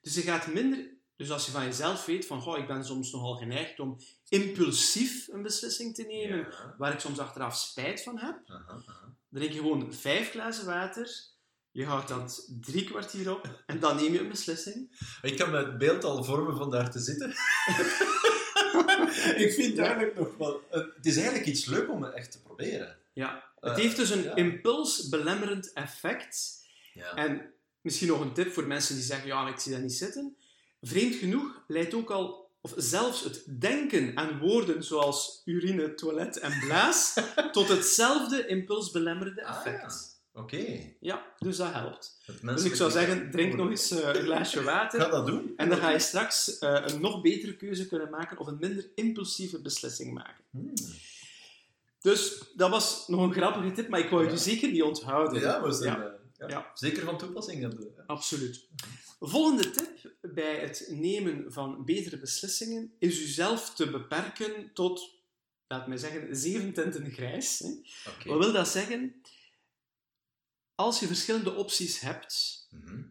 Dus 0.00 0.14
je 0.14 0.20
gaat 0.20 0.52
minder... 0.52 0.92
Dus 1.16 1.30
als 1.30 1.46
je 1.46 1.52
van 1.52 1.64
jezelf 1.64 2.04
weet 2.04 2.26
van, 2.26 2.40
goh, 2.40 2.58
ik 2.58 2.66
ben 2.66 2.84
soms 2.84 3.12
nogal 3.12 3.36
geneigd 3.36 3.80
om 3.80 3.98
impulsief 4.28 5.28
een 5.28 5.42
beslissing 5.42 5.94
te 5.94 6.02
nemen, 6.02 6.38
Ja. 6.38 6.74
waar 6.78 6.92
ik 6.92 7.00
soms 7.00 7.18
achteraf 7.18 7.56
spijt 7.56 8.02
van 8.02 8.18
heb, 8.18 8.36
Aha, 8.46 8.82
drink 9.28 9.52
je 9.52 9.58
gewoon 9.58 9.94
vijf 9.94 10.30
glazen 10.30 10.66
water, 10.66 11.10
je 11.70 11.84
houdt 11.84 12.08
dat 12.08 12.48
drie 12.60 12.84
kwartier 12.84 13.30
op, 13.32 13.62
en 13.66 13.80
dan 13.80 13.96
neem 13.96 14.12
je 14.12 14.20
een 14.20 14.28
beslissing. 14.28 15.06
Ik 15.22 15.36
kan 15.36 15.50
me 15.50 15.56
het 15.56 15.78
beeld 15.78 16.04
al 16.04 16.24
vormen 16.24 16.56
van 16.56 16.70
daar 16.70 16.90
te 16.90 16.98
zitten. 16.98 17.30
ik 19.44 19.52
vind 19.54 19.70
het 19.70 19.78
eigenlijk 19.78 20.18
nog 20.18 20.36
wel... 20.36 20.62
eh, 20.70 20.80
Het 20.96 21.06
is 21.06 21.16
eigenlijk 21.16 21.46
iets 21.46 21.64
leuk 21.66 21.90
om 21.90 22.02
het 22.02 22.14
echt 22.14 22.32
te 22.32 22.42
proberen. 22.42 22.96
Ja. 23.12 23.52
Het 23.60 23.72
Eh, 23.72 23.78
heeft 23.78 23.96
dus 23.96 24.10
een 24.10 24.22
ja. 24.22 24.34
impulsbelemmerend 24.34 25.72
effect. 25.72 26.62
Ja. 26.94 27.14
En 27.14 27.52
misschien 27.80 28.08
nog 28.08 28.20
een 28.20 28.32
tip 28.32 28.52
voor 28.52 28.66
mensen 28.66 28.94
die 28.94 29.04
zeggen, 29.04 29.26
ja, 29.26 29.48
ik 29.48 29.58
zie 29.58 29.72
dat 29.72 29.80
niet 29.80 29.92
zitten. 29.92 30.36
Vreemd 30.88 31.14
genoeg 31.14 31.62
leidt 31.66 31.94
ook 31.94 32.10
al, 32.10 32.50
of 32.60 32.72
zelfs 32.76 33.24
het 33.24 33.44
denken 33.60 34.16
aan 34.16 34.38
woorden 34.38 34.82
zoals 34.84 35.42
urine, 35.44 35.94
toilet 35.94 36.38
en 36.38 36.58
blaas, 36.66 37.14
tot 37.52 37.68
hetzelfde 37.68 38.46
impulsbelemmerende 38.46 39.44
Ah, 39.44 39.56
effect. 39.66 40.12
Oké. 40.36 40.64
ja. 41.00 41.26
dus 41.38 41.56
dat 41.56 41.72
helpt. 41.72 42.18
Het 42.26 42.40
Dus 42.42 42.64
ik 42.64 42.74
zou 42.74 42.90
zeggen, 42.90 43.30
drink 43.30 43.54
nog 43.56 43.70
eens 43.70 43.90
eh, 43.90 44.08
een 44.08 44.22
glaasje 44.24 44.58
Ga 44.62 44.64
water. 44.64 45.10
dat 45.10 45.26
doen. 45.26 45.52
En 45.56 45.68
dan 45.68 45.78
ga 45.78 45.90
je 45.90 45.98
straks 45.98 46.58
eh, 46.58 46.82
een 46.86 47.00
nog 47.00 47.22
betere 47.22 47.56
keuze 47.56 47.88
kunnen 47.88 48.10
maken 48.10 48.38
of 48.38 48.46
een 48.46 48.56
minder 48.60 48.86
impulsieve 48.94 49.60
beslissing 49.60 50.12
maken. 50.14 50.44
Hmm. 50.50 50.72
Dus 52.00 52.42
dat 52.54 52.70
was 52.70 53.04
nog 53.08 53.20
een 53.22 53.32
grappige 53.32 53.72
tip, 53.72 53.88
maar 53.88 54.00
ik 54.00 54.08
wou 54.10 54.22
je 54.22 54.28
Ja. 54.28 54.34
dus 54.34 54.44
zeker 54.44 54.70
niet 54.70 54.82
onthouden. 54.82 55.40
Ja, 55.40 55.70
ze 55.72 55.84
Ja. 55.84 56.13
Ja, 56.48 56.58
Ja. 56.58 56.70
zeker 56.74 57.04
van 57.04 57.18
toepassing. 57.18 57.62
Dat, 57.62 58.06
Absoluut. 58.06 58.68
Volgende 59.20 59.70
tip 59.70 60.14
bij 60.20 60.58
het 60.60 60.86
nemen 60.90 61.52
van 61.52 61.84
betere 61.84 62.18
beslissingen 62.18 62.94
is 62.98 63.20
uzelf 63.20 63.74
te 63.74 63.90
beperken 63.90 64.70
tot, 64.72 65.10
laat 65.66 65.86
mij 65.86 65.96
zeggen, 65.96 66.36
zeven 66.36 66.72
tinten 66.72 67.10
grijs. 67.10 67.58
Hè. 67.58 67.68
Wat 68.24 68.38
wil 68.38 68.52
dat 68.52 68.68
zeggen? 68.68 69.20
Als 70.74 71.00
je 71.00 71.06
verschillende 71.06 71.54
opties 71.54 72.00
hebt, 72.00 72.66
Mhm. 72.70 73.02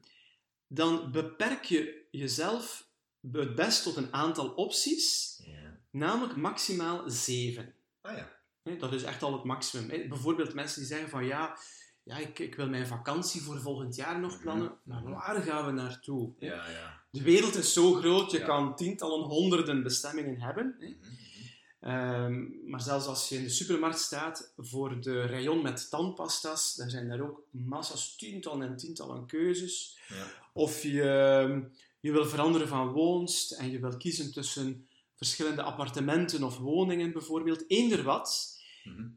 dan 0.67 1.11
beperk 1.11 1.63
je 1.63 2.07
jezelf 2.11 2.87
het 3.31 3.55
best 3.55 3.83
tot 3.83 3.95
een 3.95 4.13
aantal 4.13 4.49
opties, 4.49 5.39
Ja. 5.45 5.79
namelijk 5.91 6.35
maximaal 6.35 7.03
zeven. 7.09 7.73
Ah 8.01 8.17
ja. 8.17 8.41
Hè, 8.63 8.77
Dat 8.77 8.93
is 8.93 9.03
echt 9.03 9.23
al 9.23 9.33
het 9.33 9.43
maximum. 9.43 9.89
hè. 9.89 10.07
Bijvoorbeeld 10.07 10.53
mensen 10.53 10.79
die 10.79 10.89
zeggen 10.89 11.09
van 11.09 11.25
ja, 11.25 11.57
ja, 12.03 12.17
ik, 12.17 12.39
ik 12.39 12.55
wil 12.55 12.69
mijn 12.69 12.87
vakantie 12.87 13.41
voor 13.41 13.59
volgend 13.61 13.95
jaar 13.95 14.19
nog 14.19 14.39
plannen, 14.41 14.77
Mhm. 14.83 15.03
maar 15.03 15.13
waar 15.13 15.41
gaan 15.41 15.65
we 15.65 15.71
naartoe? 15.71 16.33
Ja, 16.39 16.69
ja. 16.69 17.01
De 17.11 17.21
wereld 17.21 17.55
is 17.55 17.73
zo 17.73 17.93
groot, 17.93 18.31
je 18.31 18.37
Ja. 18.39 18.45
kan 18.45 18.75
tientallen, 18.75 19.25
honderden 19.25 19.83
bestemmingen 19.83 20.41
hebben. 20.41 20.75
Hè? 20.79 20.87
Mhm, 20.87 20.97
mhm. 20.97 21.11
Ehm, 21.79 22.69
maar 22.69 22.81
zelfs 22.81 23.05
als 23.05 23.29
je 23.29 23.35
in 23.35 23.43
de 23.43 23.49
supermarkt 23.49 23.99
staat 23.99 24.53
voor 24.57 25.01
de 25.01 25.25
rayon 25.25 25.61
met 25.61 25.89
tandpasta's, 25.89 26.75
dan 26.75 26.89
zijn 26.89 27.07
daar 27.09 27.21
ook 27.21 27.41
massa's, 27.51 28.15
tientallen 28.15 28.67
en 28.67 28.77
tientallen 28.77 29.25
keuzes. 29.25 29.99
Ja. 30.07 30.25
Of 30.53 30.83
je, 30.83 31.01
ehm, 31.01 31.63
je 31.99 32.11
wil 32.11 32.25
veranderen 32.25 32.67
van 32.67 32.87
woonst 32.91 33.51
en 33.51 33.71
je 33.71 33.79
wil 33.79 33.97
kiezen 33.97 34.31
tussen 34.31 34.87
verschillende 35.15 35.61
appartementen 35.61 36.43
of 36.43 36.57
woningen 36.57 37.11
bijvoorbeeld, 37.11 37.63
eender 37.69 38.03
wat, 38.03 38.51
Mhm. 38.83 39.07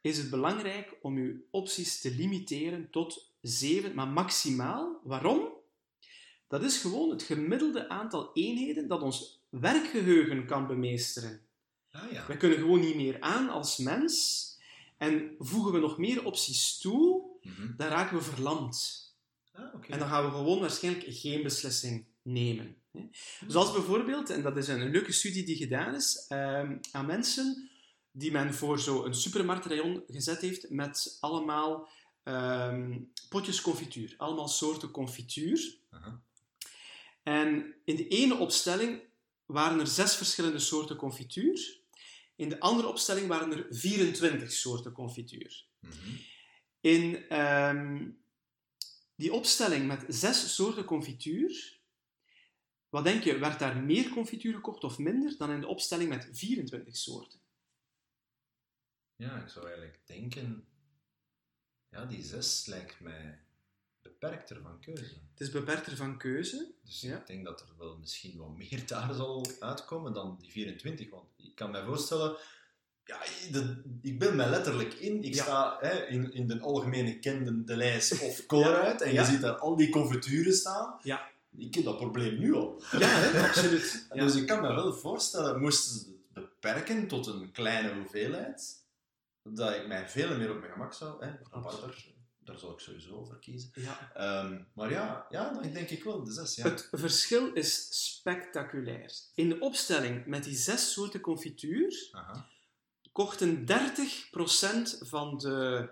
Is 0.00 0.18
het 0.18 0.30
belangrijk 0.30 0.94
om 1.02 1.18
je 1.18 1.46
opties 1.50 2.00
te 2.00 2.10
limiteren 2.14 2.90
tot 2.90 3.32
zeven, 3.40 3.94
maar 3.94 4.08
maximaal. 4.08 5.00
Waarom? 5.04 5.48
Dat 6.48 6.62
is 6.62 6.78
gewoon 6.78 7.10
het 7.10 7.22
gemiddelde 7.22 7.88
aantal 7.88 8.30
eenheden 8.34 8.88
dat 8.88 9.02
ons 9.02 9.40
werkgeheugen 9.48 10.46
kan 10.46 10.66
bemeesteren. 10.66 11.40
Ah 11.90 12.12
ja. 12.12 12.26
Wij 12.26 12.36
kunnen 12.36 12.58
gewoon 12.58 12.80
niet 12.80 12.94
meer 12.96 13.20
aan 13.20 13.48
als 13.48 13.76
mens. 13.76 14.46
En 14.96 15.34
voegen 15.38 15.72
we 15.72 15.78
nog 15.78 15.98
meer 15.98 16.24
opties 16.24 16.78
toe, 16.78 17.26
Mhm. 17.42 17.76
dan 17.76 17.88
raken 17.88 18.16
we 18.16 18.22
verlamd. 18.22 19.06
Ah. 19.52 19.64
En 19.88 19.98
dan 19.98 20.08
gaan 20.08 20.24
we 20.24 20.30
gewoon 20.30 20.60
waarschijnlijk 20.60 21.04
geen 21.08 21.42
beslissing 21.42 22.04
nemen. 22.22 22.76
hè. 22.92 23.00
Zoals 23.46 23.72
bijvoorbeeld, 23.72 24.30
en 24.30 24.42
dat 24.42 24.56
is 24.56 24.68
een, 24.68 24.80
een 24.80 24.90
leuke 24.90 25.12
studie 25.12 25.44
die 25.44 25.56
gedaan 25.56 25.94
is, 25.94 26.24
ehm, 26.28 26.76
aan 26.92 27.06
mensen 27.06 27.68
die 28.18 28.30
men 28.30 28.54
voor 28.54 28.78
zo'n 28.78 29.14
supermarktrayon 29.14 30.04
gezet 30.06 30.40
heeft 30.40 30.70
met 30.70 31.16
allemaal 31.20 31.88
ehm, 32.22 32.98
potjes 33.28 33.60
confituur. 33.60 34.14
Allemaal 34.16 34.48
soorten 34.48 34.90
confituur. 34.90 35.78
En 37.22 37.74
in 37.84 37.96
de 37.96 38.08
ene 38.08 38.36
opstelling 38.36 39.02
waren 39.46 39.80
er 39.80 39.86
zes 39.86 40.16
verschillende 40.16 40.58
soorten 40.58 40.96
confituur. 40.96 41.80
In 42.36 42.48
de 42.48 42.60
andere 42.60 42.88
opstelling 42.88 43.26
waren 43.26 43.52
er 43.52 43.66
24 43.70 44.52
soorten 44.52 44.92
confituur. 44.92 45.66
Mhm. 45.80 45.94
In 46.80 47.28
ehm, 47.28 48.10
die 49.14 49.32
opstelling 49.32 49.86
met 49.86 50.04
zes 50.08 50.54
soorten 50.54 50.84
confituur, 50.84 51.80
wat 52.88 53.04
denk 53.04 53.22
je, 53.22 53.38
werd 53.38 53.58
daar 53.58 53.76
meer 53.76 54.08
confituur 54.08 54.54
gekocht 54.54 54.84
of 54.84 54.98
minder 54.98 55.36
dan 55.36 55.50
in 55.50 55.60
de 55.60 55.66
opstelling 55.66 56.08
met 56.08 56.28
24 56.32 56.96
soorten? 56.96 57.40
Ja, 59.18 59.36
ik 59.36 59.48
zou 59.48 59.64
eigenlijk 59.66 59.98
denken... 60.04 60.64
Ja, 61.90 62.04
die 62.04 62.22
zes 62.24 62.66
lijkt 62.66 63.00
mij 63.00 63.38
beperkter 64.02 64.60
van 64.62 64.80
keuze. 64.80 65.02
Het 65.30 65.40
is 65.40 65.50
beperkter 65.50 65.96
van 65.96 66.18
keuze. 66.18 66.70
Dus 66.84 67.00
Ja. 67.00 67.16
ik 67.16 67.26
denk 67.26 67.44
dat 67.44 67.60
er 67.60 67.66
wel 67.78 67.96
misschien 67.98 68.36
wat 68.38 68.56
meer 68.56 68.86
daar 68.86 69.14
zal 69.14 69.46
uitkomen 69.60 70.12
dan 70.12 70.36
die 70.40 70.50
24. 70.50 71.10
Want 71.10 71.24
ik 71.36 71.54
kan 71.54 71.70
me 71.70 71.84
voorstellen... 71.84 72.36
Ja, 73.04 73.18
de- 73.52 73.82
ik 74.02 74.18
ben 74.18 74.36
mij 74.36 74.50
letterlijk 74.50 74.94
in. 74.94 75.22
Ik 75.22 75.34
Ja. 75.34 75.42
sta 75.42 75.76
hè, 75.80 76.06
in, 76.06 76.32
in 76.32 76.46
de 76.46 76.60
algemene 76.60 77.18
kende 77.18 77.64
de 77.64 77.76
lijst 77.76 78.20
of 78.22 78.46
Colruyt. 78.46 79.00
En 79.00 79.12
Ja. 79.12 79.20
je 79.22 79.30
ziet 79.30 79.40
daar 79.40 79.56
al 79.58 79.76
die 79.76 79.88
confituren 79.90 80.52
staan. 80.54 80.98
Ja. 81.02 81.30
Ik 81.56 81.74
heb 81.74 81.84
dat 81.84 81.96
probleem 81.96 82.38
nu 82.38 82.54
al. 82.54 82.82
Ja, 82.92 82.98
hè, 83.08 83.40
absoluut. 83.48 84.06
Dus 84.12 84.34
ik 84.36 84.46
kan 84.46 84.60
me 84.62 84.74
wel 84.74 84.92
voorstellen, 84.94 85.60
moesten 85.60 85.98
ze 85.98 86.06
het 86.08 86.44
beperken 86.44 87.08
tot 87.08 87.26
een 87.26 87.52
kleine 87.52 87.94
hoeveelheid, 87.94 88.84
dat 89.54 89.74
ik 89.74 89.86
mij 89.86 90.08
veel 90.08 90.36
meer 90.36 90.50
op 90.50 90.60
mijn 90.60 90.72
gemak 90.72 90.92
zou... 90.92 91.24
Hè, 91.24 91.30
daar 92.48 92.58
zou 92.58 92.72
ik 92.72 92.78
sowieso 92.78 93.24
voor 93.24 93.38
kiezen. 93.38 93.70
Ja. 93.74 94.12
Ehm, 94.14 94.62
maar 94.72 94.90
ja, 94.90 95.26
ja, 95.30 95.52
dan 95.52 95.72
denk 95.72 95.88
ik 95.88 96.04
wel 96.04 96.24
de 96.24 96.32
zes. 96.32 96.54
Ja. 96.54 96.64
Het 96.64 96.88
verschil 96.92 97.52
is 97.52 97.88
spectaculair. 97.90 99.12
In 99.34 99.48
de 99.48 99.60
opstelling 99.60 100.26
met 100.26 100.44
die 100.44 100.56
zes 100.56 100.92
soorten 100.92 101.20
confituur 101.20 102.08
Aha. 102.12 102.46
kochten 103.12 103.66
30% 103.66 104.98
van 105.00 105.38
de 105.38 105.88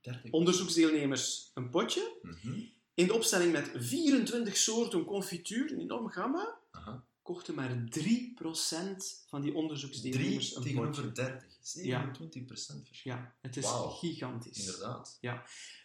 30. 0.00 0.32
onderzoeksdeelnemers 0.32 1.50
een 1.54 1.70
potje. 1.70 2.18
Mhm. 2.22 2.60
In 2.94 3.06
de 3.06 3.14
opstelling 3.14 3.52
met 3.52 3.70
24 3.74 4.56
soorten 4.56 5.04
confituur, 5.04 5.72
een 5.72 5.80
enorm 5.80 6.08
gamma, 6.08 6.58
Aha. 6.70 7.04
kochten 7.22 7.54
maar 7.54 7.84
3% 7.90 9.24
van 9.28 9.40
die 9.40 9.54
onderzoeksdeelnemers 9.54 10.52
3 10.52 10.56
een 10.56 10.62
potje. 10.62 10.92
tegenover 10.92 11.14
30. 11.14 11.55
27 11.66 12.44
procent 12.44 12.86
verschil. 12.86 13.12
Ja, 13.12 13.34
het 13.40 13.56
is 13.56 13.66
gigantisch. 14.00 14.58
Inderdaad. 14.66 15.18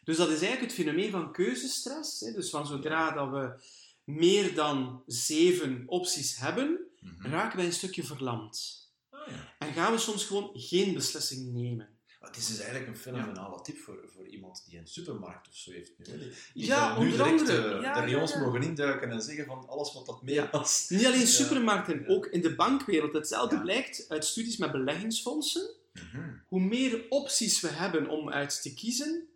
Dus 0.03 0.17
dat 0.17 0.27
is 0.29 0.41
eigenlijk 0.41 0.61
het 0.61 0.73
fenomeen 0.73 1.11
van 1.11 1.31
keuzestress. 1.31 2.19
Hè? 2.19 2.31
Dus 2.31 2.49
van 2.49 2.67
zodra 2.67 3.11
dat 3.11 3.29
we 3.29 3.63
meer 4.03 4.55
dan 4.55 5.03
zeven 5.05 5.83
opties 5.87 6.37
hebben, 6.37 6.79
Mhm. 6.99 7.27
raken 7.27 7.57
wij 7.57 7.65
een 7.65 7.73
stukje 7.73 8.03
verlamd. 8.03 8.79
Ah, 9.09 9.27
ja. 9.27 9.55
En 9.59 9.73
gaan 9.73 9.91
we 9.91 9.97
soms 9.97 10.25
gewoon 10.25 10.49
geen 10.53 10.93
beslissing 10.93 11.51
nemen. 11.53 11.99
Maar 12.21 12.31
dit 12.31 12.41
is 12.49 12.59
eigenlijk 12.59 12.87
een 12.87 12.97
fenomenale 12.97 13.61
tip 13.61 13.77
voor, 13.77 13.99
voor 14.15 14.27
iemand 14.27 14.63
die 14.69 14.79
een 14.79 14.87
supermarkt 14.87 15.47
of 15.47 15.55
zo 15.55 15.71
heeft. 15.71 15.91
Nu. 15.97 16.05
Die- 16.53 16.65
Ja, 16.65 16.89
nu 16.99 17.05
onder 17.05 17.17
direct 17.17 17.39
andere. 17.39 17.57
eh, 17.57 17.71
Ja, 17.71 17.77
de 17.77 17.83
ja, 17.83 17.93
rayons 18.05 18.33
ja. 18.33 18.39
mogen 18.39 18.61
induiken 18.61 19.11
en 19.11 19.21
zeggen 19.21 19.45
van 19.45 19.67
alles 19.67 19.93
wat 19.93 20.05
dat 20.05 20.21
meer 20.21 20.33
Ja. 20.33 20.49
was. 20.51 20.85
Niet 20.89 21.05
alleen 21.05 21.19
Ja. 21.19 21.25
supermarkten, 21.25 22.07
ook 22.07 22.25
in 22.25 22.41
de 22.41 22.55
bankwereld. 22.55 23.13
Hetzelfde 23.13 23.55
Ja. 23.55 23.61
blijkt 23.61 24.05
uit 24.09 24.25
studies 24.25 24.57
met 24.57 24.71
beleggingsfondsen. 24.71 25.69
Mhm. 25.93 26.29
Hoe 26.47 26.59
meer 26.61 27.05
opties 27.09 27.61
we 27.61 27.67
hebben 27.67 28.09
om 28.09 28.29
uit 28.29 28.61
te 28.61 28.73
kiezen. 28.73 29.27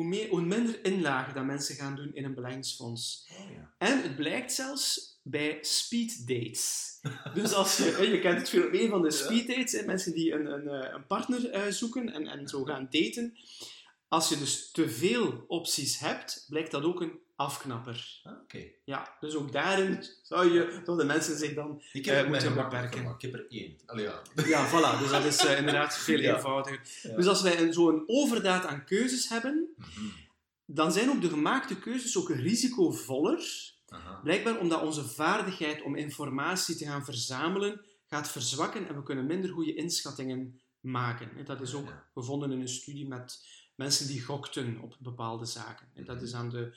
Hoe, 0.00 0.08
meer, 0.08 0.28
hoe 0.28 0.40
minder 0.40 0.84
inlagen 0.84 1.34
dat 1.34 1.44
mensen 1.44 1.74
gaan 1.74 1.96
doen 1.96 2.14
in 2.14 2.24
een 2.24 2.34
beleggingsfonds. 2.34 3.28
Ja. 3.28 3.74
En 3.78 4.02
het 4.02 4.16
blijkt 4.16 4.52
zelfs 4.52 5.18
bij 5.22 5.58
speed 5.60 6.26
dates. 6.26 6.88
Dus 7.34 7.52
als 7.52 7.76
je, 7.76 8.08
je 8.10 8.20
kent 8.20 8.38
het 8.38 8.48
fenomeen 8.48 8.88
van 8.88 9.02
de 9.02 9.10
speed 9.10 9.46
dates, 9.46 9.84
mensen 9.84 10.12
die 10.12 10.32
een, 10.32 10.46
een, 10.46 10.68
eh, 10.68 10.92
een 10.92 11.06
partner 11.06 11.50
eh, 11.50 11.66
zoeken 11.72 12.12
en, 12.12 12.26
en 12.26 12.48
zo 12.48 12.64
gaan 12.64 12.88
daten. 12.90 13.38
Als 14.10 14.28
je 14.28 14.38
dus 14.38 14.70
te 14.70 14.88
veel 14.90 15.44
opties 15.46 15.98
hebt, 15.98 16.46
blijkt 16.48 16.70
dat 16.70 16.82
ook 16.82 17.00
een 17.00 17.18
afknapper. 17.36 18.20
Ah, 18.24 18.32
Oké. 18.42 18.64
Ja, 18.84 19.16
dus 19.20 19.34
ook 19.34 19.52
daarin 19.52 20.04
zou 20.22 20.52
je, 20.52 20.80
zouden 20.84 21.06
mensen 21.06 21.36
zich 21.38 21.54
dan... 21.54 21.82
Ik 21.92 22.06
Eh, 22.06 22.14
heb 22.16 22.28
moeten 22.28 22.54
beperken. 22.54 23.04
Ik 23.04 23.22
heb 23.22 23.34
er 23.34 23.46
één. 23.50 23.76
Allee, 23.86 24.04
ja. 24.04 24.22
Ja, 24.46 24.68
voilà. 24.68 24.98
Dus 25.00 25.10
dat 25.10 25.24
is 25.24 25.36
eh, 25.44 25.58
inderdaad 25.58 25.96
veel 25.98 26.18
Ja. 26.20 26.34
eenvoudiger. 26.34 26.80
Ja. 27.02 27.16
Dus 27.16 27.26
als 27.26 27.42
wij 27.42 27.60
een- 27.60 27.72
zo'n 27.72 28.02
overdaad 28.06 28.66
aan 28.66 28.84
keuzes 28.84 29.28
hebben, 29.28 29.68
Mhm. 29.76 29.88
dan 30.64 30.92
zijn 30.92 31.10
ook 31.10 31.20
de 31.20 31.28
gemaakte 31.28 31.78
keuzes 31.78 32.16
ook 32.18 32.30
risicovoller. 32.30 33.72
Aha. 33.88 34.20
Blijkbaar 34.22 34.58
omdat 34.58 34.82
onze 34.82 35.04
vaardigheid 35.04 35.82
om 35.82 35.96
informatie 35.96 36.76
te 36.76 36.84
gaan 36.84 37.04
verzamelen 37.04 37.80
gaat 38.06 38.30
verzwakken 38.30 38.88
en 38.88 38.94
we 38.96 39.02
kunnen 39.02 39.26
minder 39.26 39.50
goede 39.50 39.74
inschattingen 39.74 40.60
maken. 40.80 41.44
Dat 41.44 41.60
is 41.60 41.74
ook 41.74 41.86
Ja. 41.88 42.06
gevonden 42.14 42.52
in 42.52 42.60
een 42.60 42.68
studie 42.68 43.08
met 43.08 43.46
mensen 43.84 44.06
die 44.06 44.22
gokten 44.22 44.78
op 44.82 44.96
bepaalde 44.98 45.44
zaken. 45.44 45.86
Hè, 45.94 46.02
Dat 46.02 46.22
is 46.22 46.34
aan 46.34 46.50
de 46.50 46.72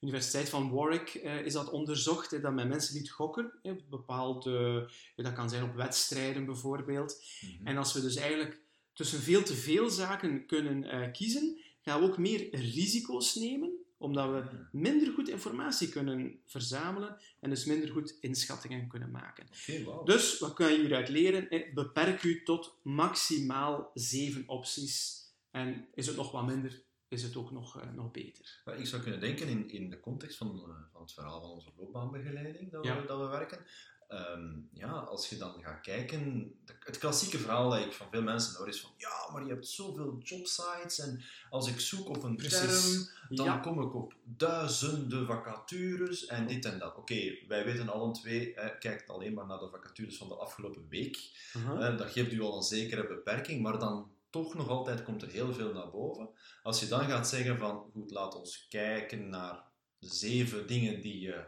Universiteit 0.00 0.48
van 0.48 0.70
Warwick 0.70 1.08
eh, 1.14 1.44
is 1.46 1.52
dat 1.52 1.70
onderzocht, 1.70 2.30
hè, 2.30 2.40
dat 2.40 2.52
men 2.52 2.68
mensen 2.68 2.94
liet 2.96 3.10
gokken 3.10 3.52
hè, 3.62 3.70
op 3.70 3.82
bepaalde, 3.90 4.86
ja, 5.16 5.22
dat 5.22 5.32
kan 5.32 5.50
zijn 5.50 5.62
op 5.62 5.74
wedstrijden 5.74 6.44
bijvoorbeeld. 6.46 7.22
Mhm. 7.40 7.66
En 7.66 7.76
als 7.76 7.92
we 7.92 8.00
dus 8.00 8.16
eigenlijk 8.16 8.60
tussen 8.92 9.20
veel 9.20 9.42
te 9.42 9.54
veel 9.54 9.88
zaken 9.90 10.46
kunnen 10.46 10.84
eh, 10.84 11.12
kiezen, 11.12 11.58
gaan 11.82 12.00
we 12.00 12.06
ook 12.06 12.18
meer 12.18 12.54
risico's 12.56 13.34
nemen, 13.34 13.70
omdat 13.98 14.28
we 14.30 14.36
Ja. 14.36 14.68
minder 14.72 15.12
goed 15.12 15.28
informatie 15.28 15.88
kunnen 15.88 16.40
verzamelen 16.46 17.16
en 17.40 17.50
dus 17.50 17.64
minder 17.64 17.88
goed 17.90 18.14
inschattingen 18.20 18.88
kunnen 18.88 19.10
maken. 19.10 19.46
Dus 20.04 20.38
wat 20.38 20.54
kan 20.54 20.72
je 20.72 20.78
hieruit 20.80 21.08
leren? 21.08 21.48
Eh, 21.50 21.74
Beperk 21.74 22.22
u 22.22 22.42
tot 22.42 22.74
maximaal 22.82 23.90
zeven 23.94 24.44
opties. 24.46 25.16
En 25.58 25.88
is 25.94 26.06
het 26.06 26.16
nog 26.16 26.30
wat 26.32 26.46
minder, 26.46 26.82
is 27.08 27.22
het 27.22 27.36
ook 27.36 27.50
nog, 27.50 27.80
eh, 27.80 27.90
nog 27.94 28.10
beter. 28.10 28.60
Maar 28.64 28.78
ik 28.78 28.86
zou 28.86 29.02
kunnen 29.02 29.20
denken 29.20 29.48
in, 29.48 29.70
in 29.70 29.90
de 29.90 30.00
context 30.00 30.36
van, 30.36 30.48
eh, 30.48 30.92
van 30.92 31.00
het 31.02 31.12
verhaal 31.12 31.40
van 31.40 31.50
onze 31.50 31.70
loopbaanbegeleiding 31.76 32.70
dat, 32.72 32.84
Ja. 32.84 33.00
we, 33.00 33.06
dat 33.06 33.20
we 33.20 33.26
werken. 33.26 33.58
Ehm, 34.08 34.56
ja, 34.72 34.90
als 34.90 35.28
je 35.28 35.36
dan 35.36 35.62
gaat 35.62 35.80
kijken, 35.80 36.52
de- 36.64 36.74
het 36.80 36.98
klassieke 36.98 37.38
verhaal 37.38 37.70
dat 37.70 37.84
ik 37.84 37.92
van 37.92 38.06
veel 38.10 38.22
mensen 38.22 38.56
hoor 38.58 38.68
is 38.68 38.80
van 38.80 38.90
ja, 38.96 39.30
maar 39.32 39.42
je 39.44 39.48
hebt 39.52 39.66
zoveel 39.68 40.18
jobsites 40.22 40.98
en 40.98 41.22
als 41.50 41.68
ik 41.68 41.80
zoek 41.80 42.08
op 42.08 42.22
een 42.22 42.36
Precies. 42.36 42.58
term, 42.60 43.36
dan 43.36 43.46
Ja. 43.46 43.58
kom 43.58 43.80
ik 43.82 43.94
op 43.94 44.14
duizenden 44.24 45.26
vacatures 45.26 46.26
en 46.26 46.46
dit 46.46 46.64
en 46.64 46.78
dat. 46.78 46.96
Oké, 46.96 47.36
wij 47.48 47.64
weten 47.64 47.88
allen 47.88 48.12
twee, 48.12 48.54
eh, 48.54 48.78
kijk 48.78 49.04
alleen 49.08 49.34
maar 49.34 49.46
naar 49.46 49.58
de 49.58 49.68
vacatures 49.70 50.16
van 50.18 50.28
de 50.28 50.34
afgelopen 50.34 50.88
week. 50.88 51.30
Eh, 51.54 51.96
dat 51.98 52.10
geeft 52.10 52.32
u 52.32 52.40
al 52.40 52.56
een 52.56 52.62
zekere 52.62 53.06
beperking, 53.06 53.62
maar 53.62 53.78
dan 53.78 54.10
toch 54.42 54.54
nog 54.54 54.68
altijd 54.68 55.02
komt 55.02 55.22
er 55.22 55.28
heel 55.28 55.52
veel 55.52 55.72
naar 55.72 55.90
boven. 55.90 56.28
Als 56.62 56.80
je 56.80 56.86
dan 56.88 57.04
gaat 57.08 57.28
zeggen 57.28 57.58
van, 57.58 57.90
goed, 57.92 58.10
laat 58.10 58.34
ons 58.34 58.66
kijken 58.68 59.28
naar 59.28 59.62
zeven 59.98 60.66
dingen 60.66 61.00
die 61.00 61.20
je 61.20 61.44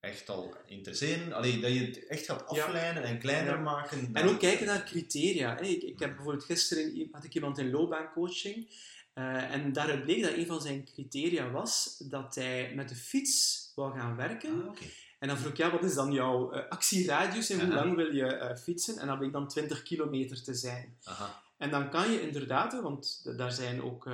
echt 0.00 0.28
al 0.28 0.54
interesseren. 0.66 1.32
Allee, 1.32 1.60
dat 1.60 1.72
je 1.72 1.80
het 1.80 2.06
echt 2.06 2.24
gaat 2.24 2.44
Ja. 2.54 2.64
aflijnen 2.64 3.02
en 3.02 3.18
kleiner 3.18 3.54
Ja. 3.54 3.60
maken. 3.60 4.10
En 4.12 4.28
ook 4.28 4.38
kijken 4.38 4.66
naar 4.66 4.84
criteria. 4.84 5.58
Ik, 5.58 5.82
ik 5.82 5.98
heb 5.98 6.14
bijvoorbeeld 6.14 6.44
gisteren 6.44 7.08
had 7.12 7.24
ik 7.24 7.34
iemand 7.34 7.58
in 7.58 7.70
loopbaancoaching 7.70 8.86
Uh, 9.14 9.52
en 9.54 9.72
daaruit 9.72 10.02
bleek 10.04 10.22
dat 10.22 10.32
een 10.32 10.46
van 10.46 10.60
zijn 10.60 10.84
criteria 10.84 11.50
was 11.50 11.96
dat 12.08 12.34
hij 12.34 12.72
met 12.74 12.88
de 12.88 12.94
fiets 12.94 13.72
wou 13.74 13.98
gaan 13.98 14.16
werken. 14.16 14.68
Ah, 14.68 14.76
En 15.18 15.28
dan 15.28 15.36
vroeg 15.38 15.50
ik, 15.50 15.56
ja, 15.56 15.70
wat 15.70 15.84
is 15.84 15.94
dan 15.94 16.12
jouw 16.12 16.54
uh, 16.54 16.68
actieradius 16.68 17.50
en 17.50 17.60
hoe 17.64 17.74
lang 17.74 17.96
wil 17.96 18.14
je 18.14 18.24
uh, 18.24 18.56
fietsen? 18.56 18.98
En 18.98 19.06
dan 19.06 19.18
bleek 19.18 19.32
dan 19.32 19.48
20 19.48 19.82
kilometer 19.82 20.42
te 20.42 20.54
zijn. 20.54 20.96
Aha. 21.04 21.42
En 21.58 21.70
dan 21.70 21.90
kan 21.90 22.10
je 22.10 22.20
inderdaad, 22.20 22.80
want 22.80 23.32
daar 23.36 23.52
zijn 23.52 23.82
ook 23.82 24.08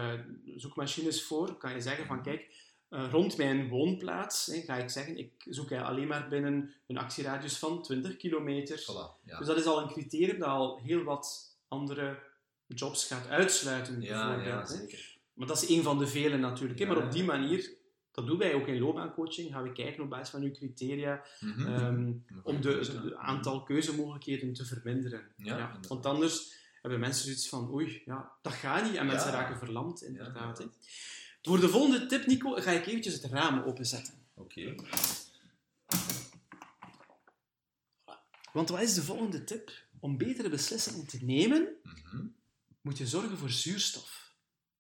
zoekmachines 0.57 1.23
voor, 1.25 1.57
kan 1.57 1.73
je 1.73 1.81
zeggen 1.81 2.07
van, 2.07 2.23
kijk, 2.23 2.63
rond 2.89 3.37
mijn 3.37 3.69
woonplaats 3.69 4.47
hè, 4.47 4.61
ga 4.61 4.77
ik 4.77 4.91
zeggen, 4.91 5.19
ik 5.19 5.33
zoek 5.49 5.73
alleen 5.73 6.07
maar 6.09 6.29
binnen 6.29 6.75
een 6.87 6.99
actieradius 6.99 7.59
van 7.59 7.83
20 7.83 8.17
kilometer. 8.17 8.79
Voilà, 8.79 9.25
ja. 9.25 9.39
Dus 9.39 9.47
dat 9.47 9.57
is 9.57 9.65
al 9.67 9.83
een 9.83 9.89
criterium 9.89 10.39
dat 10.39 10.49
al 10.49 10.81
heel 10.83 11.03
wat 11.03 11.57
andere 11.69 12.19
jobs 12.67 13.07
gaat 13.07 13.29
uitsluiten, 13.29 14.01
Ja, 14.01 14.43
ja, 14.43 14.67
zeker. 14.67 15.19
Maar 15.35 15.47
dat 15.47 15.63
is 15.63 15.69
één 15.69 15.83
van 15.83 15.99
de 15.99 16.07
vele 16.07 16.37
natuurlijk. 16.37 16.79
Ja, 16.79 16.87
Maar 16.87 17.05
op 17.05 17.13
die 17.13 17.25
manier, 17.25 17.71
dat 18.13 18.27
doen 18.27 18.39
wij 18.39 18.55
ook 18.55 18.67
in 18.67 18.79
loopbaancoaching, 18.79 19.53
gaan 19.53 19.63
we 19.63 19.73
kijken 19.73 20.03
op 20.03 20.11
basis 20.11 20.29
van 20.31 20.43
uw 20.43 20.51
criteria 20.51 21.25
Mhm. 21.41 21.67
ehm, 21.67 22.13
om 22.43 22.61
de, 22.61 23.15
aantal 23.17 23.63
keuzemogelijkheden 23.63 24.53
te 24.53 24.65
verminderen. 24.65 25.33
Ja, 25.37 25.79
want 25.89 26.07
anders 26.07 26.63
hebben 26.91 27.00
mensen 27.00 27.25
zoiets 27.25 27.49
van, 27.49 27.71
oei, 27.73 28.03
ja, 28.05 28.33
dat 28.43 28.53
gaat 28.53 28.85
niet. 28.85 28.95
En 28.95 29.07
mensen 29.07 29.31
Ja. 29.31 29.38
raken 29.41 29.59
verlamd, 29.59 30.03
inderdaad. 30.03 30.67
Voor 31.43 31.61
de 31.61 31.69
volgende 31.69 32.07
tip, 32.07 32.26
Nico, 32.26 32.50
ga 32.55 32.71
ik 32.71 32.87
eventjes 32.87 33.14
het 33.14 33.25
raam 33.25 33.62
openzetten. 33.62 34.14
Oké. 34.35 34.75
Want 38.53 38.69
wat 38.69 38.81
is 38.81 38.95
de 38.95 39.03
volgende 39.03 39.45
tip? 39.45 39.71
Om 40.00 40.17
betere 40.19 40.49
beslissingen 40.49 41.07
te 41.07 41.19
nemen, 41.25 41.69
Mhm. 41.83 42.26
moet 42.81 42.99
je 42.99 43.07
zorgen 43.07 43.38
voor 43.38 43.50
zuurstof. 43.50 44.33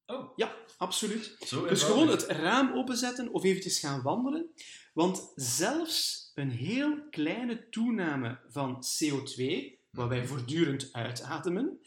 Oh, 0.06 0.32
Ja, 0.36 0.56
absoluut. 0.76 1.36
zo 1.46 1.66
Dus 1.66 1.82
gewoon 1.82 2.08
het 2.08 2.22
raam 2.22 2.72
openzetten 2.72 3.32
of 3.32 3.44
eventjes 3.44 3.78
gaan 3.78 4.02
wandelen. 4.02 4.50
Want 4.92 5.32
zelfs 5.36 6.30
een 6.34 6.50
heel 6.50 7.08
kleine 7.10 7.68
toename 7.68 8.40
van 8.48 8.84
CO2, 8.98 9.78
wat 9.94 10.08
wij 10.08 10.26
voortdurend 10.26 10.88
uitademen, 10.92 11.78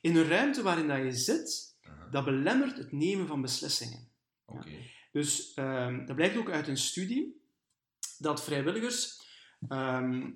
in 0.00 0.16
een 0.16 0.28
ruimte 0.28 0.62
waarin 0.62 0.88
dat 0.88 0.98
je 0.98 1.12
zit, 1.12 1.76
dat 2.10 2.24
belemmert 2.24 2.76
het 2.76 2.92
nemen 2.92 3.26
van 3.26 3.40
beslissingen. 3.42 4.08
Dus 5.12 5.54
ehm, 5.54 6.06
dat 6.06 6.16
blijkt 6.16 6.36
ook 6.36 6.50
uit 6.50 6.68
een 6.68 6.76
studie 6.76 7.40
dat 8.18 8.44
vrijwilligers 8.44 9.20
ehm, 9.68 10.30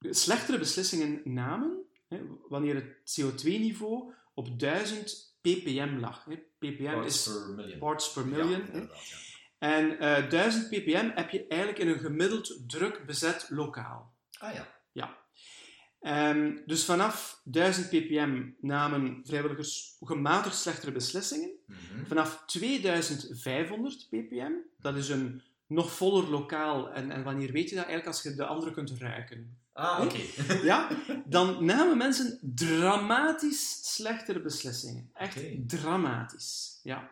slechtere 0.00 0.58
beslissingen 0.58 1.20
namen 1.24 1.82
hè, 2.08 2.20
wanneer 2.48 2.74
het 2.74 3.20
CO2-niveau 3.20 4.12
op 4.34 4.58
1000 4.58 5.36
ppm 5.40 5.96
lag. 5.98 6.24
Hè. 6.24 6.36
ppm 6.58 6.92
Parts 6.92 7.26
is 7.26 7.32
per 7.34 7.54
million. 7.54 7.78
parts 7.78 8.12
per 8.12 8.28
Ja, 8.28 8.36
million. 8.36 8.62
ja. 8.72 8.88
En 9.58 9.98
eh 9.98 10.30
1000 10.30 10.68
ppm 10.68 11.10
heb 11.14 11.30
je 11.30 11.46
eigenlijk 11.46 11.80
in 11.80 11.88
een 11.88 11.98
gemiddeld 11.98 12.62
druk 12.66 13.06
bezet 13.06 13.46
lokaal. 13.50 14.14
Ah 14.38 14.54
ja. 14.54 14.74
Ehm, 16.06 16.56
dus 16.66 16.84
vanaf 16.84 17.40
1000 17.44 17.88
ppm 17.88 18.42
namen 18.60 19.20
vrijwilligers 19.24 19.96
gematigd 20.00 20.56
slechtere 20.56 20.92
beslissingen. 20.92 21.50
Mhm. 21.66 22.06
Vanaf 22.06 22.42
2500 22.46 24.06
ppm, 24.10 24.52
dat 24.80 24.96
is 24.96 25.08
een 25.08 25.42
nog 25.66 25.92
voller 25.92 26.30
lokaal. 26.30 26.90
En, 26.92 27.10
en 27.10 27.22
wanneer 27.22 27.52
weet 27.52 27.68
je 27.68 27.74
dat? 27.74 27.84
Eigenlijk 27.84 28.06
als 28.06 28.22
je 28.22 28.34
de 28.34 28.44
andere 28.44 28.72
kunt 28.72 28.90
ruiken. 28.90 29.58
Ah, 29.72 30.00
oké. 30.04 30.18
Ja? 30.70 30.88
Dan 31.24 31.64
namen 31.64 31.96
mensen 31.96 32.38
dramatisch 32.42 33.94
slechtere 33.94 34.40
beslissingen. 34.40 35.10
Echt 35.14 35.38
dramatisch. 35.68 36.80
Ja. 36.82 37.10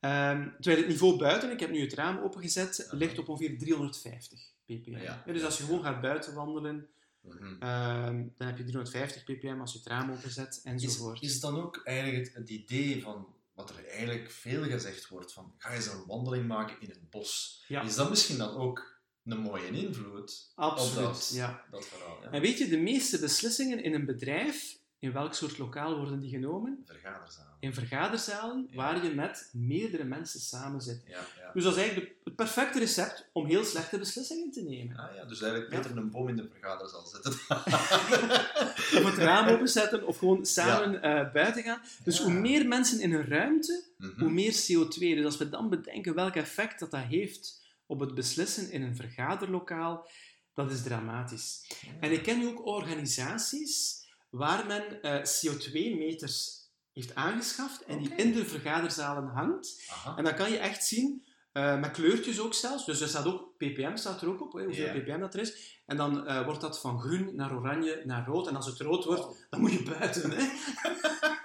Ehm, 0.00 0.48
terwijl 0.60 0.76
het 0.76 0.88
niveau 0.88 1.18
buiten, 1.18 1.50
ik 1.50 1.60
heb 1.60 1.70
nu 1.70 1.80
het 1.80 1.94
raam 1.94 2.18
opengezet, 2.18 2.88
ligt 2.90 3.18
op 3.18 3.28
ongeveer 3.28 3.58
350 3.58 4.40
ppm. 4.64 4.96
Ja. 4.96 5.22
dus 5.26 5.44
als 5.44 5.58
je 5.58 5.64
gewoon 5.64 5.82
gaat 5.82 6.00
buiten 6.00 6.34
wandelen, 6.34 6.88
Mhm. 7.22 7.62
ehm, 7.62 8.28
dan 8.36 8.46
heb 8.46 8.56
je 8.58 8.64
350 8.64 9.24
ppm 9.24 9.60
als 9.60 9.72
je 9.72 9.78
het 9.78 9.86
raam 9.86 10.10
openzet, 10.12 10.48
Is, 10.48 10.62
enzovoort. 10.62 11.22
is 11.22 11.40
dan 11.40 11.60
ook 11.60 11.80
eigenlijk 11.84 12.26
het, 12.26 12.34
het 12.34 12.50
idee 12.50 13.02
van 13.02 13.26
wat 13.54 13.70
er 13.70 13.86
eigenlijk 13.88 14.30
veel 14.30 14.62
gezegd 14.64 15.08
wordt 15.08 15.32
van 15.32 15.54
ga 15.56 15.70
eens 15.70 15.86
een 15.86 16.06
wandeling 16.06 16.46
maken 16.46 16.80
in 16.80 16.88
het 16.88 17.10
bos. 17.10 17.64
Ja. 17.68 17.82
Is 17.82 17.94
dat 17.94 18.08
misschien 18.10 18.38
dan 18.38 18.56
ook 18.56 18.98
een 19.24 19.38
mooie 19.38 19.70
invloed 19.70 20.52
Absoluut, 20.54 21.06
op 21.06 21.12
dat, 21.12 21.30
ja. 21.34 21.64
dat 21.70 21.86
verhaal? 21.86 22.18
Ja. 22.22 22.30
En 22.30 22.40
weet 22.40 22.58
je, 22.58 22.68
de 22.68 22.78
meeste 22.78 23.18
beslissingen 23.18 23.82
in 23.82 23.94
een 23.94 24.06
bedrijf, 24.06 24.78
in 25.00 25.12
welk 25.12 25.34
soort 25.34 25.58
lokaal 25.58 25.96
worden 25.96 26.20
die 26.20 26.30
genomen? 26.30 26.82
Vergaderzalen. 26.86 27.48
In 27.60 27.74
vergaderzalen, 27.74 28.66
Ja. 28.70 28.76
waar 28.76 29.04
je 29.04 29.10
met 29.14 29.50
meerdere 29.52 30.04
mensen 30.04 30.40
samen 30.40 30.80
zit. 30.80 31.02
Ja, 31.06 31.18
ja. 31.38 31.50
Dus 31.52 31.62
dat 31.64 31.72
is 31.76 31.78
eigenlijk 31.82 32.14
het 32.24 32.36
perfecte 32.36 32.78
recept 32.78 33.28
om 33.32 33.46
heel 33.46 33.64
slechte 33.64 33.98
beslissingen 33.98 34.50
te 34.50 34.62
nemen. 34.62 34.96
Ah, 34.96 35.14
ja, 35.14 35.24
dus 35.24 35.40
eigenlijk 35.42 35.70
beter 35.82 35.96
een 35.96 36.10
boom 36.10 36.28
in 36.28 36.36
de 36.36 36.48
vergaderzaal 36.52 37.06
zetten. 37.06 37.32
Of 38.98 39.04
het 39.04 39.16
raam 39.18 39.48
openzetten, 39.48 40.06
of 40.06 40.18
gewoon 40.18 40.46
samen 40.46 41.02
eh, 41.02 41.32
buiten 41.32 41.62
gaan. 41.62 41.80
Dus 42.04 42.18
hoe 42.20 42.32
meer 42.32 42.68
mensen 42.68 43.00
in 43.00 43.12
een 43.12 43.26
ruimte, 43.28 43.84
Mhm. 43.96 44.20
hoe 44.20 44.30
meer 44.30 44.52
CO2. 44.52 44.98
Dus 45.14 45.24
als 45.24 45.36
we 45.36 45.48
dan 45.48 45.68
bedenken 45.68 46.14
welk 46.14 46.34
effect 46.34 46.80
dat, 46.80 46.90
dat 46.90 47.00
heeft 47.02 47.60
op 47.86 48.00
het 48.00 48.14
beslissen 48.14 48.70
in 48.70 48.82
een 48.82 48.96
vergaderlokaal, 48.96 50.08
dat 50.54 50.70
is 50.70 50.82
dramatisch. 50.82 51.66
En 52.00 52.12
ik 52.12 52.22
ken 52.22 52.38
nu 52.38 52.46
ook 52.46 52.66
organisaties 52.66 53.99
waar 54.30 54.66
men 54.66 55.02
eh, 55.02 55.20
CO2-meters 55.20 56.58
heeft 56.92 57.14
aangeschaft 57.14 57.84
en 57.84 57.98
die 57.98 58.14
in 58.14 58.32
de 58.32 58.44
vergaderzalen 58.44 59.26
hangt. 59.26 59.84
Aha. 59.88 60.16
En 60.16 60.24
dan 60.24 60.34
kan 60.34 60.50
je 60.50 60.58
echt 60.58 60.84
zien, 60.84 61.24
eh, 61.52 61.80
met 61.80 61.90
kleurtjes 61.90 62.40
ook 62.40 62.54
zelfs, 62.54 62.86
dus 62.86 63.00
er 63.00 63.08
staat 63.08 63.26
ook, 63.26 63.54
ppm 63.56 63.96
staat 63.96 64.22
er 64.22 64.28
ook 64.28 64.40
op, 64.40 64.52
hoeveel 64.52 65.00
ppm 65.00 65.20
dat 65.20 65.34
er 65.34 65.40
is. 65.40 65.80
En 65.86 65.96
dan 65.96 66.26
eh, 66.26 66.44
wordt 66.44 66.60
dat 66.60 66.80
van 66.80 67.00
groen 67.00 67.34
naar 67.34 67.56
oranje 67.56 68.02
naar 68.04 68.26
rood. 68.26 68.48
En 68.48 68.56
als 68.56 68.66
het 68.66 68.80
rood 68.80 69.04
wordt, 69.04 69.46
dan 69.50 69.60
moet 69.60 69.72
je 69.72 69.82
buiten. 69.82 70.30
Hè? 70.30 70.48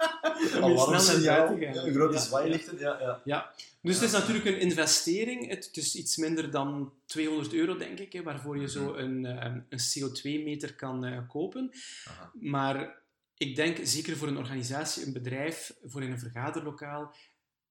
Alarmsignaal, 0.54 1.00
snel 1.00 1.18
naar 1.20 1.46
buiten 1.46 1.74
gaan. 1.74 1.86
ja, 1.86 1.92
grote 1.92 2.18
zwaailichten. 2.18 2.78
Ja, 2.78 3.00
ja. 3.00 3.20
ja. 3.24 3.52
Dus 3.82 3.94
het 3.94 4.04
is 4.04 4.12
natuurlijk 4.12 4.44
een 4.44 4.60
investering. 4.60 5.48
Het, 5.48 5.64
het 5.66 5.76
is 5.76 5.94
iets 5.94 6.16
minder 6.16 6.50
dan 6.50 6.92
200 7.06 7.52
euro, 7.52 7.76
denk 7.76 7.98
ik, 7.98 8.12
hè, 8.12 8.22
waarvoor 8.22 8.58
je 8.60 8.68
zo 8.68 8.90
Mhm. 8.90 8.98
een, 8.98 9.24
eh, 9.26 9.54
een 9.68 9.78
CO2-meter 9.78 10.74
kan 10.74 11.04
eh, 11.04 11.28
kopen. 11.28 11.70
Aha. 12.08 12.30
Maar 12.40 13.02
ik 13.36 13.56
denk, 13.56 13.78
zeker 13.82 14.16
voor 14.16 14.28
een 14.28 14.36
organisatie, 14.36 15.06
een 15.06 15.12
bedrijf, 15.12 15.72
voor 15.84 16.02
in 16.02 16.10
een 16.10 16.18
vergaderlokaal, 16.18 17.14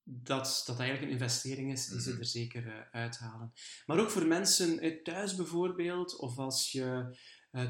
dat 0.03 0.63
dat 0.65 0.79
eigenlijk 0.79 1.11
een 1.11 1.17
investering 1.19 1.71
is 1.71 1.87
die 1.87 2.01
ze 2.01 2.09
Mhm. 2.09 2.19
er 2.19 2.25
zeker 2.25 2.67
eh, 2.67 2.73
uithalen. 3.01 3.53
Maar 3.85 3.99
ook 3.99 4.09
voor 4.09 4.25
mensen 4.25 4.79
eh, 4.79 5.03
thuis 5.03 5.35
bijvoorbeeld, 5.35 6.15
of 6.15 6.37
als 6.37 6.71
je 6.71 7.15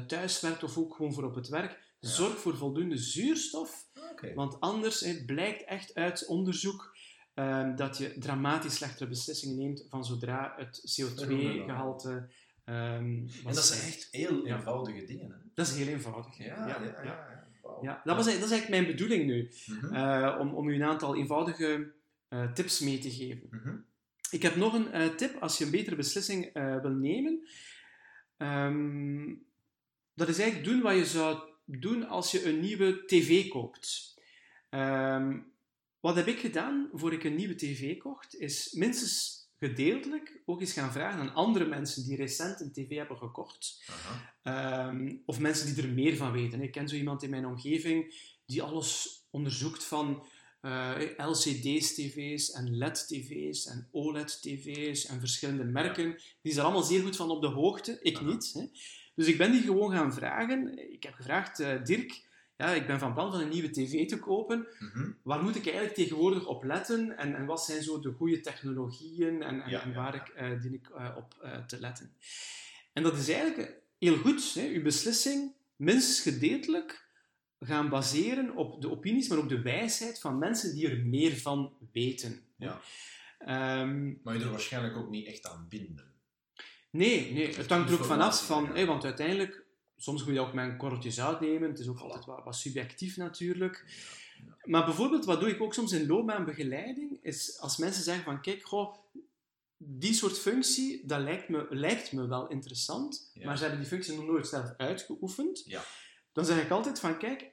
thuis 0.06 0.40
werkt 0.40 0.62
of 0.62 0.76
ook 0.78 0.94
gewoon 0.94 1.14
voor 1.14 1.24
op 1.24 1.34
het 1.34 1.48
werk. 1.48 1.84
Zorg 2.00 2.38
voor 2.38 2.56
voldoende 2.56 2.96
zuurstof, 2.96 3.86
want 4.34 4.60
anders 4.60 5.00
het 5.00 5.26
blijkt 5.26 5.64
echt 5.64 5.94
uit 5.94 6.26
onderzoek 6.26 6.96
ehm, 7.34 7.76
dat 7.76 7.98
je 7.98 8.18
dramatisch 8.18 8.74
slechtere 8.74 9.08
beslissingen 9.08 9.56
neemt 9.56 9.84
van 9.88 10.04
zodra 10.04 10.54
het 10.56 11.00
CO2-gehalte 11.00 12.28
ehm 12.64 12.74
En 12.74 13.28
dat 13.44 13.64
zijn 13.64 13.92
echt 13.92 14.08
heel 14.10 14.46
eenvoudige 14.46 15.04
dingen. 15.04 15.30
Hè? 15.30 15.36
Dat 15.54 15.66
is 15.66 15.76
heel 15.76 15.86
eenvoudig. 15.86 16.38
Ja, 16.38 16.66
ja, 17.82 18.00
dat, 18.04 18.16
was, 18.16 18.24
dat 18.24 18.34
is 18.34 18.50
eigenlijk 18.50 18.68
mijn 18.68 18.86
bedoeling 18.86 19.26
nu, 19.26 19.50
Mhm. 19.66 19.94
eh, 19.94 20.36
om, 20.40 20.54
om 20.54 20.68
u 20.68 20.74
een 20.74 20.82
aantal 20.82 21.16
eenvoudige 21.16 21.92
eh, 22.28 22.52
tips 22.52 22.80
mee 22.80 22.98
te 22.98 23.10
geven. 23.10 23.48
Mhm. 23.50 23.76
Ik 24.30 24.42
heb 24.42 24.56
nog 24.56 24.74
een 24.74 24.92
eh, 24.92 25.06
tip 25.08 25.42
als 25.42 25.58
je 25.58 25.64
een 25.64 25.70
betere 25.70 25.96
beslissing 25.96 26.50
wil 26.82 26.90
nemen. 26.90 27.48
Ehm, 28.36 29.34
dat 30.14 30.28
is 30.28 30.38
eigenlijk 30.38 30.68
doen 30.70 30.82
wat 30.82 30.94
je 30.96 31.06
zou 31.06 31.38
doen 31.66 32.08
als 32.08 32.30
je 32.30 32.44
een 32.44 32.60
nieuwe 32.60 33.04
tv 33.04 33.48
koopt. 33.48 34.14
Ehm, 34.70 35.38
wat 36.00 36.16
heb 36.16 36.26
ik 36.26 36.38
gedaan 36.38 36.88
voor 36.92 37.12
ik 37.12 37.24
een 37.24 37.34
nieuwe 37.34 37.54
tv 37.54 37.98
kocht? 37.98 38.34
Is 38.34 38.72
minstens 38.72 39.44
gedeeltelijk 39.58 40.42
ook 40.44 40.60
eens 40.60 40.72
gaan 40.72 40.92
vragen 40.92 41.20
aan 41.20 41.34
andere 41.34 41.66
mensen 41.66 42.04
die 42.04 42.16
recent 42.16 42.60
een 42.60 42.72
tv 42.72 42.96
hebben 42.96 43.16
gekocht. 43.16 43.84
Ehm, 44.42 45.16
of 45.24 45.38
mensen 45.40 45.74
die 45.74 45.84
er 45.84 45.90
meer 45.90 46.16
van 46.16 46.32
weten. 46.32 46.60
Ik 46.60 46.72
ken 46.72 46.88
zo 46.88 46.96
iemand 46.96 47.22
in 47.22 47.30
mijn 47.30 47.46
omgeving 47.46 48.14
die 48.46 48.62
alles 48.62 49.20
onderzoekt 49.30 49.84
van 49.84 50.26
eh, 50.60 51.00
LCD's, 51.16 51.94
tv's 51.94 52.50
en 52.50 52.76
LED-tv's 52.76 53.66
en 53.66 53.88
OLED-tv's 53.90 55.06
en 55.06 55.20
verschillende 55.20 55.64
merken. 55.64 56.10
Die 56.42 56.52
is 56.52 56.56
er 56.56 56.62
allemaal 56.62 56.82
zeer 56.82 57.02
goed 57.02 57.16
van 57.16 57.30
op 57.30 57.40
de 57.40 57.48
hoogte. 57.48 57.98
Ik 58.02 58.16
Aha. 58.16 58.24
niet. 58.24 58.50
Hè. 58.52 58.64
Dus 59.16 59.26
ik 59.26 59.38
ben 59.38 59.52
die 59.52 59.62
gewoon 59.62 59.92
gaan 59.92 60.14
vragen. 60.14 60.90
Ik 60.92 61.02
heb 61.02 61.14
gevraagd, 61.14 61.60
eh, 61.60 61.82
Dirk, 61.84 62.24
ja, 62.56 62.66
ik 62.68 62.86
ben 62.86 62.98
van 62.98 63.14
plan 63.14 63.30
van 63.30 63.40
een 63.40 63.48
nieuwe 63.48 63.70
tv 63.70 64.08
te 64.08 64.18
kopen. 64.18 64.66
Mhm. 64.78 65.10
Waar 65.22 65.42
moet 65.42 65.56
ik 65.56 65.64
eigenlijk 65.64 65.94
tegenwoordig 65.94 66.46
op 66.46 66.64
letten? 66.64 67.16
En, 67.16 67.34
en 67.34 67.46
wat 67.46 67.64
zijn 67.64 67.82
zo 67.82 68.00
de 68.00 68.12
goede 68.12 68.40
technologieën? 68.40 69.42
En, 69.42 69.62
en, 69.62 69.70
Ja, 69.70 69.82
en 69.82 69.90
ja, 69.90 69.94
waar 69.96 70.14
ja. 70.14 70.24
ik, 70.24 70.28
eh, 70.28 70.60
dien 70.60 70.74
ik 70.74 70.88
eh, 70.88 71.16
op 71.16 71.34
te 71.66 71.80
letten? 71.80 72.12
En 72.92 73.02
dat 73.02 73.16
is 73.16 73.28
eigenlijk 73.28 73.74
heel 73.98 74.16
goed. 74.16 74.54
Hè? 74.54 74.68
Uw 74.68 74.82
beslissing 74.82 75.52
minstens 75.76 76.34
gedeeltelijk 76.34 77.04
gaan 77.60 77.88
baseren 77.88 78.56
op 78.56 78.80
de 78.80 78.90
opinies, 78.90 79.28
maar 79.28 79.38
ook 79.38 79.48
de 79.48 79.62
wijsheid 79.62 80.20
van 80.20 80.38
mensen 80.38 80.74
die 80.74 80.90
er 80.90 80.98
meer 80.98 81.36
van 81.36 81.72
weten. 81.92 82.40
Ja. 82.56 82.80
Ehm, 83.38 84.12
Maar 84.22 84.36
je 84.36 84.44
er 84.44 84.50
waarschijnlijk 84.50 84.96
ook 84.96 85.10
niet 85.10 85.26
echt 85.26 85.46
aan 85.46 85.66
binden. 85.68 86.14
Nee, 86.96 87.32
nee, 87.32 87.54
het 87.54 87.70
hangt 87.70 87.90
er 87.90 87.98
ook 87.98 88.04
vanaf 88.04 88.46
van, 88.46 88.74
hè, 88.76 88.86
want 88.86 89.04
uiteindelijk, 89.04 89.64
soms 89.96 90.24
moet 90.24 90.34
je 90.34 90.40
ook 90.40 90.52
met 90.52 90.64
een 90.64 90.76
korreltje 90.76 91.10
zout 91.10 91.40
nemen, 91.40 91.70
het 91.70 91.78
is 91.78 91.88
ook 91.88 91.98
altijd 91.98 92.24
wat, 92.24 92.44
wat 92.44 92.56
subjectief 92.56 93.16
natuurlijk. 93.16 93.84
Maar 94.64 94.84
bijvoorbeeld, 94.84 95.24
wat 95.24 95.40
doe 95.40 95.48
ik 95.50 95.60
ook 95.60 95.74
soms 95.74 95.92
in 95.92 96.06
loopbaanbegeleiding, 96.06 97.18
is 97.22 97.60
als 97.60 97.76
mensen 97.76 98.02
zeggen 98.02 98.24
van, 98.24 98.40
kijk, 98.40 98.62
goh, 98.62 98.94
die 99.76 100.14
soort 100.14 100.38
functie, 100.38 101.06
dat 101.06 101.20
lijkt 101.20 101.48
me, 101.48 101.66
lijkt 101.70 102.12
me 102.12 102.26
wel 102.26 102.48
interessant, 102.48 103.30
Ja. 103.34 103.46
maar 103.46 103.56
ze 103.56 103.62
hebben 103.62 103.80
die 103.80 103.88
functie 103.88 104.14
nog 104.16 104.26
nooit 104.26 104.46
zelf 104.46 104.74
uitgeoefend. 104.76 105.62
Ja. 105.66 105.82
Dan 106.32 106.44
zeg 106.44 106.62
ik 106.62 106.70
altijd 106.70 107.00
van, 107.00 107.18
kijk, 107.18 107.52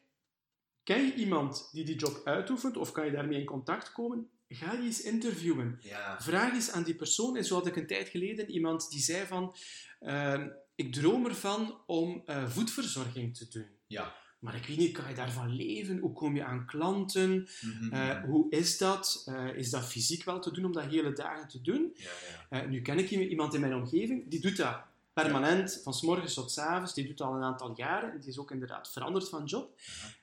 ken 0.84 1.06
je 1.06 1.14
iemand 1.14 1.70
die 1.72 1.86
die 1.86 1.96
job 1.96 2.22
uitoefent, 2.24 2.78
of 2.78 2.92
kan 2.92 3.06
je 3.06 3.12
daarmee 3.12 3.40
in 3.40 3.46
contact 3.46 3.92
komen? 3.92 4.30
Ga 4.56 4.76
die 4.76 4.86
eens 4.86 5.02
interviewen. 5.02 5.80
Ja. 5.82 6.22
Vraag 6.22 6.54
eens 6.54 6.72
aan 6.72 6.84
die 6.84 6.96
persoon. 6.96 7.38
En 7.38 7.46
zo 7.46 7.56
had 7.56 7.68
ik 7.68 7.76
een 7.76 7.88
tijd 7.88 8.10
geleden 8.10 8.50
iemand 8.50 8.89
die 8.89 9.02
zei 9.02 9.26
van... 9.26 9.56
ehm, 10.00 10.48
ik 10.76 10.94
droom 10.94 11.26
ervan 11.26 11.82
om 11.86 12.22
eh, 12.26 12.50
voedverzorging 12.50 13.38
te 13.38 13.48
doen. 13.48 13.68
Ja. 13.88 14.16
Maar 14.39 14.56
ik 14.56 14.66
weet 14.66 14.78
niet, 14.78 14.92
kan 14.92 15.10
je 15.10 15.16
daarvan 15.16 15.56
leven? 15.56 15.98
Hoe 15.98 16.13
kom 16.13 16.36
je 16.36 16.44
aan 16.44 16.66
klanten? 16.66 17.48
Mhm. 17.62 17.94
Eh, 17.94 18.24
hoe 18.24 18.50
is 18.50 18.78
dat? 18.78 19.24
Eh, 19.26 19.56
is 19.56 19.70
dat 19.70 19.86
fysiek 19.86 20.24
wel 20.24 20.39
te 20.39 20.52
doen 20.52 20.66
om 20.66 20.72
dat 20.72 20.86
hele 20.86 21.13
dagen 21.13 21.48
te 21.48 21.62
doen? 21.62 21.94
ja, 21.96 22.10
ja. 22.50 22.66
Nu 22.66 22.82
ken 22.82 23.00
ik 23.00 23.10
iemand 23.10 23.54
in 23.54 23.60
mijn 23.60 23.76
omgeving, 23.76 24.30
die 24.30 24.42
doet 24.42 24.58
dat 24.58 24.82
permanent, 25.13 25.80
van 25.84 25.94
s 25.94 26.02
morgens 26.02 26.34
tot 26.34 26.52
s 26.52 26.58
avonds. 26.58 26.94
Die 26.94 27.08
doet 27.08 27.18
dat 27.18 27.28
al 27.28 27.36
een 27.36 27.44
aantal 27.44 27.74
jaren. 27.76 28.20
Die 28.20 28.30
is 28.30 28.39
ook 28.39 28.52
inderdaad 28.52 28.92
veranderd 28.92 29.30
van 29.30 29.46
job. 29.46 29.80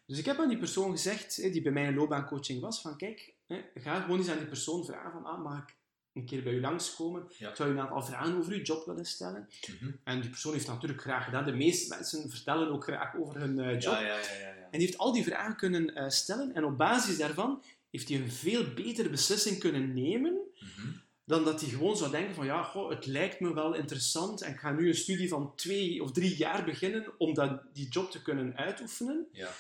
Dus 0.07 0.19
ik 0.19 0.25
heb 0.25 0.39
aan 0.39 0.49
die 0.49 0.59
persoon 0.59 0.91
gezegd, 0.91 1.37
die 1.37 1.63
bij 1.63 1.73
mij 1.73 1.85
in 1.85 1.95
loopbaancoaching 1.95 2.61
was, 2.61 2.81
van 2.81 2.97
kijk, 2.97 3.35
hè, 3.55 3.81
ga 3.81 4.01
gewoon 4.01 4.19
eens 4.19 4.29
aan 4.29 4.39
die 4.39 4.47
persoon 4.47 4.85
vragen 4.85 5.13
van, 5.13 5.25
ah, 5.25 5.43
mag 5.43 5.63
ik 5.63 5.77
een 6.13 6.27
keer 6.27 6.43
bij 6.43 6.53
u 6.53 6.61
langskomen? 6.61 7.27
Ja. 7.39 7.49
Ik 7.51 7.57
zou 7.57 7.69
u 7.69 7.73
een 7.73 7.81
aantal 7.81 8.03
vragen 8.03 8.37
over 8.37 8.53
uw 8.53 8.63
job 8.63 8.87
willen 8.87 9.05
stellen. 9.05 9.49
Mhm. 9.69 9.91
En 10.05 10.21
die 10.21 10.31
persoon 10.31 10.53
heeft 10.53 10.67
natuurlijk 10.67 11.01
graag 11.01 11.25
gedaan. 11.25 11.45
De 11.45 11.53
meeste 11.53 11.95
mensen 11.95 12.31
vertellen 12.31 12.71
ook 12.71 12.85
graag 12.85 13.17
over 13.17 13.41
hun 13.41 13.59
eh, 13.59 13.81
job. 13.81 13.93
Ja, 13.93 14.01
ja, 14.01 14.19
ja, 14.19 14.33
ja, 14.41 14.55
ja. 14.55 14.63
En 14.71 14.79
die 14.79 14.81
heeft 14.81 14.99
al 14.99 15.13
die 15.13 15.25
vragen 15.25 15.57
kunnen 15.57 15.95
eh, 15.95 16.09
stellen. 16.09 16.55
En 16.55 16.65
op 16.65 16.79
basis 16.79 17.19
daarvan 17.19 17.63
heeft 17.91 18.09
hij 18.09 18.19
een 18.19 18.33
veel 18.33 18.65
betere 18.75 19.09
beslissing 19.11 19.59
kunnen 19.59 19.93
nemen 19.93 20.39
Mhm. 20.61 20.89
dan 21.25 21.45
dat 21.45 21.61
hij 21.61 21.71
gewoon 21.71 21.97
zou 21.97 22.11
denken 22.11 22.35
van 22.35 22.47
ja, 22.47 22.63
goh, 22.63 22.91
het 22.91 23.07
lijkt 23.07 23.41
me 23.41 23.55
wel 23.55 23.75
interessant 23.75 24.43
en 24.43 24.53
ik 24.53 24.59
ga 24.59 24.73
nu 24.73 24.89
een 24.89 24.95
studie 24.95 25.29
van 25.29 25.55
twee 25.55 26.03
of 26.03 26.13
drie 26.13 26.37
jaar 26.37 26.65
beginnen 26.65 27.13
om 27.19 27.35
dat, 27.35 27.63
die 27.73 27.89
job 27.89 28.11
te 28.11 28.23
kunnen 28.23 28.57
uitoefenen. 28.57 29.27
Ja. 29.33 29.51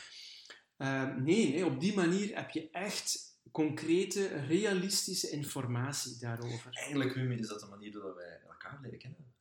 Eh, 0.77 1.17
nee, 1.17 1.53
nee, 1.53 1.65
op 1.67 1.81
die 1.81 1.95
manier 1.95 2.37
heb 2.37 2.51
je 2.51 2.69
echt 2.71 3.30
concrete, 3.53 4.27
realistische 4.49 5.31
informatie 5.31 6.17
daarover. 6.21 6.69
Eigenlijk, 6.73 7.15
Wim, 7.15 7.31
is 7.33 7.49
dat 7.49 7.61
de 7.61 7.67
manier 7.67 7.93
dat 7.93 8.15
wij 8.15 8.41
elkaar 8.49 8.79
leren 8.83 8.99
kennen. 8.99 9.33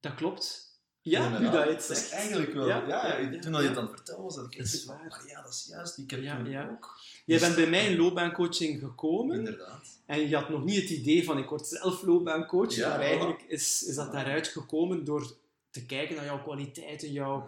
Dat 0.00 0.14
klopt. 0.14 0.72
Ja, 1.00 1.28
nu 1.28 1.36
Inderdaad. 1.36 1.52
dat 1.52 1.64
je 1.64 1.70
het 1.76 1.88
Dat 1.88 1.96
is 1.96 2.02
zegt. 2.08 2.12
eigenlijk 2.12 2.52
wel... 2.52 2.66
Ja, 2.68 2.76
Ja, 2.76 2.86
ja, 3.06 3.18
ja, 3.18 3.30
ja, 3.30 3.38
toen 3.40 3.52
dat 3.52 3.62
je 3.62 3.68
het 3.68 3.76
aan 3.76 3.84
het 3.86 3.94
vertellen 3.94 4.22
was, 4.22 4.34
dat 4.36 4.44
ik 4.44 4.54
echt 4.54 4.86
maar 4.86 5.22
ja, 5.26 5.42
dat 5.42 5.50
is 5.52 5.66
juist, 5.70 5.96
die 5.96 6.04
heb 6.08 6.22
Ja, 6.22 6.36
toen 6.36 6.50
ja. 6.50 6.68
ook. 6.70 6.98
Jij 7.24 7.38
Dus- 7.38 7.46
bent 7.46 7.56
bij 7.60 7.70
mij 7.70 7.86
in 7.90 7.96
loopbaancoaching 7.98 8.80
gekomen 8.80 9.36
Inderdaad. 9.38 10.00
en 10.06 10.28
je 10.28 10.34
had 10.36 10.48
nog 10.48 10.64
niet 10.64 10.80
het 10.80 10.90
idee 10.90 11.24
van 11.24 11.38
ik 11.38 11.48
word 11.48 11.66
zelf 11.66 12.02
loopbaancoach, 12.02 12.74
Ja, 12.74 12.88
maar 12.88 13.00
eigenlijk 13.00 13.42
is, 13.42 13.82
is 13.82 13.94
dat 13.94 14.12
daaruit 14.12 14.48
gekomen 14.48 15.04
door 15.04 15.36
te 15.74 15.86
kijken 15.86 16.16
naar 16.16 16.24
jouw 16.24 16.42
kwaliteiten, 16.42 17.12
jouw, 17.12 17.44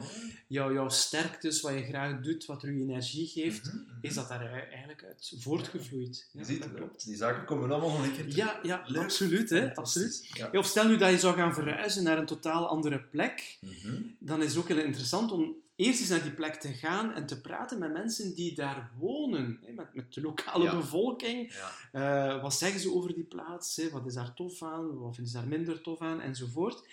jouw, 0.46 0.72
jouw 0.72 0.88
sterktes, 0.88 1.60
wat 1.60 1.72
je 1.72 1.82
graag 1.84 2.20
doet, 2.20 2.46
wat 2.46 2.62
er 2.62 2.72
je 2.72 2.80
energie 2.82 3.26
geeft. 3.26 3.64
Mhm, 3.66 3.76
mhm. 3.76 3.98
is 4.00 4.14
dat 4.14 4.28
daar 4.28 4.52
eigenlijk 4.70 5.04
uit 5.04 5.32
voortgevloeid. 5.38 6.28
Ja, 6.32 6.40
Je 6.40 6.46
ziet 6.46 6.62
dat 6.62 6.74
klopt. 6.74 7.04
die 7.06 7.16
zaken 7.16 7.44
komen 7.44 7.70
allemaal 7.70 7.90
nog 7.90 8.02
een 8.06 8.12
keer 8.12 8.20
terug. 8.28 8.36
Ja, 8.36 8.58
ja 8.62 8.82
Leuk. 8.86 9.02
absoluut. 9.02 9.50
Hè, 9.50 9.74
absoluut. 9.74 10.28
Ja. 10.32 10.48
Of 10.52 10.66
stel 10.66 10.88
nu 10.88 10.96
dat 10.96 11.10
je 11.10 11.18
zou 11.18 11.34
gaan 11.36 11.54
verhuizen 11.54 12.02
naar 12.02 12.18
een 12.18 12.26
totaal 12.26 12.66
andere 12.68 13.00
plek, 13.00 13.58
Mhm. 13.60 14.02
dan 14.18 14.42
is 14.42 14.48
het 14.54 14.58
ook 14.62 14.68
heel 14.68 14.78
interessant 14.84 15.32
om 15.32 15.54
eerst 15.76 16.00
eens 16.00 16.08
naar 16.08 16.22
die 16.22 16.32
plek 16.34 16.54
te 16.54 16.72
gaan 16.72 17.12
en 17.14 17.26
te 17.26 17.40
praten 17.40 17.78
met 17.78 17.92
mensen 17.92 18.34
die 18.34 18.54
daar 18.54 18.90
wonen. 18.98 19.58
Hè, 19.64 19.72
met, 19.72 19.94
met 19.94 20.14
de 20.14 20.20
lokale 20.20 20.64
Ja. 20.64 20.76
bevolking. 20.76 21.52
Eh, 21.92 22.42
wat 22.42 22.54
zeggen 22.54 22.80
ze 22.80 22.92
over 22.94 23.14
die 23.14 23.24
plaats? 23.24 23.76
Hè? 23.76 23.90
Wat 23.90 24.06
is 24.06 24.14
daar 24.14 24.34
tof 24.34 24.62
aan? 24.62 24.98
Wat 24.98 25.14
vinden 25.14 25.32
ze 25.32 25.38
daar 25.38 25.48
minder 25.48 25.80
tof 25.80 26.00
aan? 26.00 26.20
Enzovoort. 26.20 26.88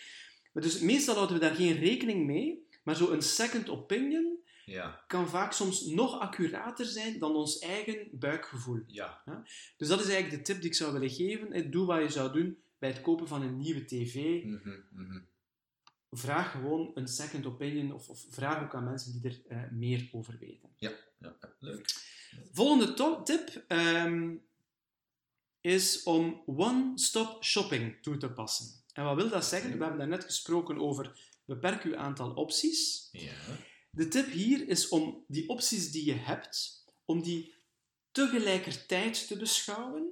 Maar 0.54 0.64
dus 0.64 0.80
meestal 0.80 1.16
houden 1.16 1.36
we 1.36 1.42
daar 1.42 1.56
geen 1.56 1.76
rekening 1.76 2.26
mee, 2.26 2.68
maar 2.84 2.96
zo'n 2.96 3.22
second 3.22 3.70
opinion 3.70 4.42
Ja. 4.66 5.04
kan 5.08 5.30
vaak 5.30 5.52
soms 5.52 5.86
nog 5.86 6.20
accurater 6.20 6.86
zijn 6.86 7.20
dan 7.20 7.36
ons 7.36 7.60
eigen 7.60 8.08
buikgevoel. 8.12 8.84
Ja. 8.88 9.24
Dus 9.78 9.88
dat 9.88 10.00
is 10.00 10.08
eigenlijk 10.08 10.38
de 10.38 10.42
tip 10.42 10.62
die 10.62 10.70
ik 10.70 10.76
zou 10.76 10.94
willen 10.94 11.10
geven. 11.10 11.72
Doe 11.72 11.86
wat 11.86 12.02
je 12.02 12.10
zou 12.10 12.34
doen 12.34 12.58
bij 12.80 12.90
het 12.90 13.02
kopen 13.02 13.28
van 13.28 13.42
een 13.42 13.58
nieuwe 13.58 13.86
tv. 13.86 14.44
Mhm, 14.44 14.80
mhm. 14.90 15.20
Vraag 16.12 16.52
gewoon 16.52 16.92
een 16.94 17.08
second 17.08 17.46
opinion 17.46 17.92
of, 17.92 18.10
of 18.10 18.26
vraag 18.30 18.64
ook 18.64 18.76
aan 18.76 18.84
mensen 18.84 19.12
die 19.12 19.32
er 19.32 19.42
eh, 19.48 19.72
meer 19.72 20.10
over 20.12 20.38
weten. 20.40 20.70
Ja, 20.78 20.92
ja, 21.20 21.36
leuk. 21.60 21.94
Volgende 22.52 23.22
tip 23.24 23.64
ehm, 23.68 24.36
is 25.62 26.04
om 26.04 26.44
one-stop 26.46 27.44
shopping 27.44 28.02
toe 28.02 28.18
te 28.18 28.32
passen. 28.32 28.83
En 28.94 29.04
wat 29.04 29.16
wil 29.16 29.30
dat 29.30 29.46
zeggen? 29.46 29.72
We 29.72 29.78
hebben 29.78 29.98
daarnet 29.98 30.24
gesproken 30.24 30.78
over 30.80 31.32
beperk 31.46 31.84
uw 31.84 31.98
aantal 31.98 32.32
opties. 32.34 33.10
Ja. 33.12 33.32
De 33.92 34.08
tip 34.08 34.32
hier 34.32 34.68
is 34.68 34.88
om 34.90 35.24
die 35.28 35.50
opties 35.50 35.92
die 35.92 36.06
je 36.06 36.14
hebt, 36.14 36.84
om 37.06 37.22
die 37.22 37.54
tegelijkertijd 38.12 39.28
te 39.28 39.38
beschouwen, 39.38 40.12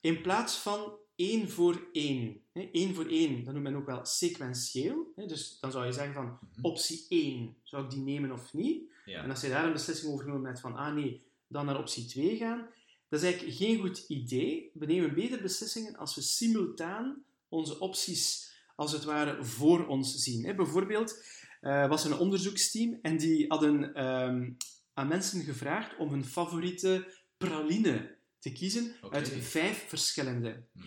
in 0.00 0.20
plaats 0.22 0.56
van 0.56 0.92
één 1.16 1.50
voor 1.50 1.88
één. 1.92 2.40
Één 2.52 2.94
voor 2.94 3.06
één, 3.06 3.44
dat 3.44 3.52
noemt 3.54 3.64
men 3.66 3.76
ook 3.76 3.86
wel 3.86 4.04
sequentieel. 4.04 5.12
Dus 5.26 5.58
dan 5.60 5.70
zou 5.72 5.86
je 5.86 5.92
zeggen 5.92 6.14
van, 6.14 6.24
Mhm. 6.54 6.64
optie 6.64 7.06
1, 7.08 7.56
zou 7.62 7.84
ik 7.84 7.90
die 7.90 8.00
nemen 8.00 8.32
of 8.32 8.52
niet? 8.52 8.82
En 9.22 9.30
als 9.30 9.40
je 9.40 9.48
daar 9.48 9.64
een 9.66 9.72
beslissing 9.72 10.12
over 10.12 10.24
genomen 10.24 10.46
hebt 10.46 10.60
van, 10.60 10.76
ah 10.76 10.94
nee, 10.94 11.24
dan 11.48 11.66
naar 11.66 11.78
optie 11.78 12.06
2 12.06 12.36
gaan, 12.36 12.68
dat 13.08 13.20
is 13.22 13.26
eigenlijk 13.26 13.56
geen 13.56 13.80
goed 13.80 14.04
idee. 14.08 14.70
We 14.74 14.86
nemen 14.86 15.14
beter 15.14 15.42
beslissingen 15.42 15.96
als 15.96 16.14
we 16.14 16.20
simultaan 16.20 17.24
onze 17.56 17.78
opties, 17.78 18.52
als 18.76 18.92
het 18.92 19.04
ware, 19.04 19.44
voor 19.44 19.86
ons 19.86 20.14
zien. 20.14 20.44
Hè, 20.44 20.54
Bijvoorbeeld 20.54 21.24
eh, 21.60 21.88
was 21.88 22.04
er 22.04 22.10
een 22.10 22.18
onderzoeksteam 22.18 22.98
en 23.02 23.16
die 23.16 23.44
hadden 23.48 23.94
ehm, 23.94 24.50
aan 24.94 25.08
mensen 25.08 25.42
gevraagd 25.42 25.96
om 25.98 26.10
hun 26.10 26.24
favoriete 26.24 27.12
praline 27.36 28.16
te 28.38 28.52
kiezen 28.52 28.96
uit 29.10 29.28
vijf 29.28 29.84
verschillende. 29.88 30.64
Mhm, 30.72 30.86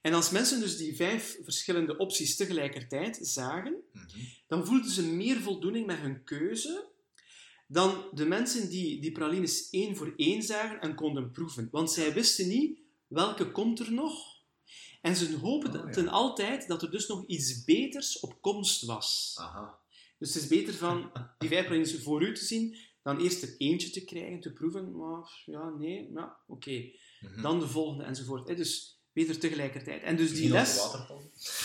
En 0.00 0.12
als 0.12 0.30
mensen 0.30 0.60
dus 0.60 0.76
die 0.76 0.96
vijf 0.96 1.38
verschillende 1.42 1.96
opties 1.96 2.36
tegelijkertijd 2.36 3.18
zagen, 3.22 3.76
mhm. 3.92 4.18
dan 4.46 4.66
voelden 4.66 4.90
ze 4.90 5.06
meer 5.06 5.40
voldoening 5.40 5.86
met 5.86 5.98
hun 5.98 6.24
keuze 6.24 6.88
dan 7.66 8.08
de 8.12 8.26
mensen 8.26 8.68
die 8.68 9.00
die 9.00 9.12
pralines 9.12 9.70
één 9.70 9.96
voor 9.96 10.12
één 10.16 10.42
zagen 10.42 10.80
en 10.80 10.94
konden 10.94 11.30
proeven. 11.30 11.68
Want 11.70 11.92
zij 11.92 12.12
wisten 12.12 12.48
niet 12.48 12.80
welke 13.06 13.50
komt 13.50 13.80
er 13.80 13.92
nog. 13.92 14.39
En 15.00 15.16
ze 15.16 15.36
hoopten 15.36 15.80
Oh, 15.80 15.86
ja. 15.86 15.92
ten 15.92 16.08
altijd 16.08 16.68
dat 16.68 16.82
er 16.82 16.90
dus 16.90 17.06
nog 17.06 17.26
iets 17.26 17.64
beters 17.64 18.20
op 18.20 18.36
komst 18.40 18.84
was. 18.84 19.34
Aha. 19.38 19.78
Dus 20.18 20.34
het 20.34 20.42
is 20.42 20.48
beter 20.48 20.74
van 20.74 21.12
die 21.38 21.48
vijf 21.48 22.02
voor 22.02 22.22
u 22.22 22.34
te 22.34 22.44
zien 22.44 22.76
dan 23.02 23.18
eerst 23.20 23.42
er 23.42 23.54
eentje 23.58 23.90
te 23.90 24.04
krijgen, 24.04 24.40
te 24.40 24.52
proeven. 24.52 24.96
Maar 24.96 25.42
ja, 25.46 25.68
nee, 25.68 26.10
ja, 26.14 26.36
oké. 26.46 26.90
Mhm. 27.20 27.42
Dan 27.42 27.60
de 27.60 27.68
volgende 27.68 28.04
enzovoort. 28.04 28.48
hè. 28.48 28.54
Dus 28.54 28.98
beter 29.12 29.38
tegelijkertijd. 29.38 30.02
En 30.02 30.16
dus 30.16 30.34
die 30.34 30.50
les... 30.50 30.80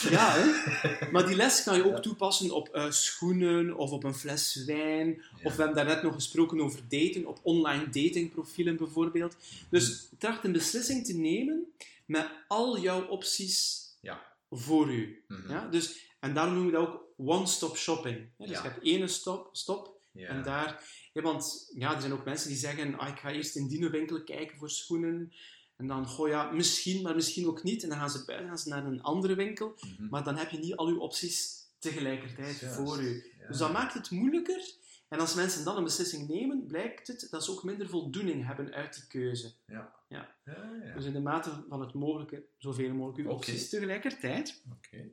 Ja, 0.10 0.34
hè? 0.36 0.46
maar 1.12 1.28
die 1.28 1.36
les 1.36 1.64
kan 1.64 1.78
je 1.78 1.86
ook 1.86 2.02
toepassen 2.02 2.52
op 2.52 2.68
eh, 2.70 2.92
schoenen 2.92 3.78
of 3.78 3.92
op 3.92 4.04
een 4.04 4.16
fles 4.16 4.64
wijn. 4.66 5.08
Ja. 5.08 5.24
Of 5.44 5.56
we 5.56 5.64
hebben 5.64 5.86
daarnet 5.86 6.04
nog 6.04 6.14
gesproken 6.14 6.62
over 6.62 6.80
daten, 6.90 7.26
op 7.26 7.40
online 7.42 7.90
datingprofielen 7.90 8.78
bijvoorbeeld. 8.78 9.36
Dus 9.70 10.08
tracht 10.18 10.44
een 10.44 10.52
beslissing 10.52 11.06
te 11.06 11.14
nemen 11.14 11.66
met 12.06 12.28
al 12.48 12.80
jouw 12.80 13.06
opties 13.08 13.84
Ja. 14.02 14.26
voor 14.50 14.92
u. 14.94 15.24
Mhm. 15.28 15.52
Ja? 15.52 15.68
Dus, 15.68 16.14
en 16.20 16.34
daarom 16.34 16.54
noemen 16.54 16.72
we 16.74 16.78
dat 16.80 16.88
ook 16.88 17.04
one-stop 17.18 17.78
shopping. 17.78 18.18
hè. 18.38 18.46
Dus 18.46 18.50
Ja. 18.58 18.64
je 18.64 18.70
hebt 18.70 18.84
ene 18.86 19.08
stop, 19.08 19.50
stop 19.56 19.94
en 20.14 20.44
daar... 20.44 20.84
want 21.14 21.72
ja, 21.74 21.96
er 21.96 22.02
zijn 22.02 22.14
ook 22.14 22.26
mensen 22.26 22.48
die 22.50 22.58
zeggen, 22.58 22.98
ah, 22.98 23.08
ik 23.10 23.20
ga 23.20 23.32
eerst 23.32 23.56
in 23.56 23.68
die 23.68 23.90
winkel 23.90 24.24
kijken 24.24 24.58
voor 24.58 24.70
schoenen. 24.70 25.34
En 25.76 25.88
dan, 25.88 26.06
goh 26.08 26.28
ja, 26.28 26.52
misschien, 26.52 27.02
maar 27.02 27.16
misschien 27.16 27.48
ook 27.48 27.64
niet. 27.64 27.84
En 27.84 27.90
dan 27.90 27.98
gaan 27.98 28.10
ze 28.10 28.26
buiten 28.26 28.48
gaan 28.48 28.58
ze 28.58 28.70
naar 28.70 28.86
een 28.86 29.02
andere 29.02 29.36
winkel. 29.36 29.78
Mhm. 29.82 30.08
Maar 30.10 30.24
dan 30.24 30.36
heb 30.38 30.50
je 30.50 30.58
niet 30.58 30.76
al 30.76 30.88
uw 30.88 31.00
opties 31.00 31.64
tegelijkertijd 31.80 32.58
voor 32.76 33.02
u. 33.02 33.32
Dus 33.48 33.58
dat 33.58 33.72
maakt 33.72 33.94
het 33.94 34.10
moeilijker. 34.12 34.62
En 35.08 35.20
als 35.20 35.34
mensen 35.34 35.64
dan 35.64 35.78
een 35.78 35.84
beslissing 35.84 36.28
nemen, 36.28 36.66
blijkt 36.66 37.08
het 37.08 37.28
dat 37.30 37.44
ze 37.44 37.52
ook 37.52 37.64
minder 37.64 37.90
voldoening 37.90 38.46
hebben 38.46 38.74
uit 38.74 38.94
die 38.94 39.08
keuze. 39.08 39.54
Ja. 39.66 39.94
Ja. 40.08 40.36
Ja, 40.46 40.80
ja. 40.84 40.94
Dus 40.94 41.06
in 41.06 41.14
de 41.14 41.22
mate 41.22 41.64
van 41.70 41.82
het 41.82 41.94
mogelijke, 41.94 42.44
zoveel 42.58 42.94
mogelijk 42.94 43.28
uw 43.28 43.34
opties 43.34 43.70
tegelijkertijd. 43.70 44.62
Oké. 44.72 45.12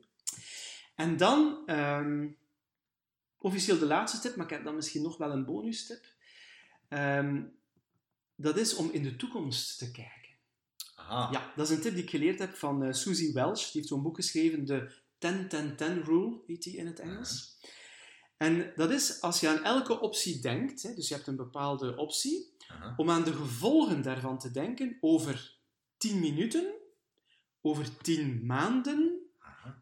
En 0.95 1.17
dan, 1.17 1.63
ehm, 1.65 2.27
officieel 3.37 3.79
de 3.79 3.85
laatste 3.85 4.19
tip, 4.19 4.35
maar 4.35 4.45
ik 4.45 4.51
heb 4.51 4.63
dan 4.63 4.75
misschien 4.75 5.01
nog 5.01 5.17
wel 5.17 5.31
een 5.31 5.45
bonustip. 5.45 6.05
Ehm, 6.87 7.43
dat 8.35 8.57
is 8.57 8.75
om 8.75 8.89
in 8.91 9.03
de 9.03 9.15
toekomst 9.15 9.77
te 9.77 9.91
kijken. 9.91 10.31
Aha. 10.95 11.31
Ja, 11.31 11.53
dat 11.55 11.69
is 11.69 11.75
een 11.75 11.81
tip 11.81 11.93
die 11.93 12.03
ik 12.03 12.09
geleerd 12.09 12.39
heb 12.39 12.55
van 12.55 12.83
uh, 12.83 12.93
Susie 12.93 13.33
Welch. 13.33 13.59
Die 13.59 13.71
heeft 13.71 13.87
zo'n 13.87 14.01
boek 14.01 14.15
geschreven, 14.15 14.65
de 14.65 14.91
10-10-10 15.17 16.03
Rule, 16.03 16.41
heet 16.47 16.63
die 16.63 16.77
in 16.77 16.85
het 16.85 16.99
Engels. 16.99 17.57
En 18.37 18.73
dat 18.75 18.91
is 18.91 19.21
als 19.21 19.39
je 19.39 19.47
aan 19.47 19.63
elke 19.63 19.99
optie 19.99 20.41
denkt, 20.41 20.83
hè, 20.83 20.93
dus 20.93 21.07
je 21.07 21.13
hebt 21.13 21.27
een 21.27 21.35
bepaalde 21.35 21.97
optie, 21.97 22.53
om 22.97 23.09
aan 23.09 23.23
de 23.23 23.33
gevolgen 23.33 24.01
daarvan 24.01 24.39
te 24.39 24.51
denken 24.51 24.97
over 25.01 25.57
10 25.97 26.19
minuten, 26.19 26.73
over 27.61 27.97
10 27.97 28.45
maanden 28.45 29.19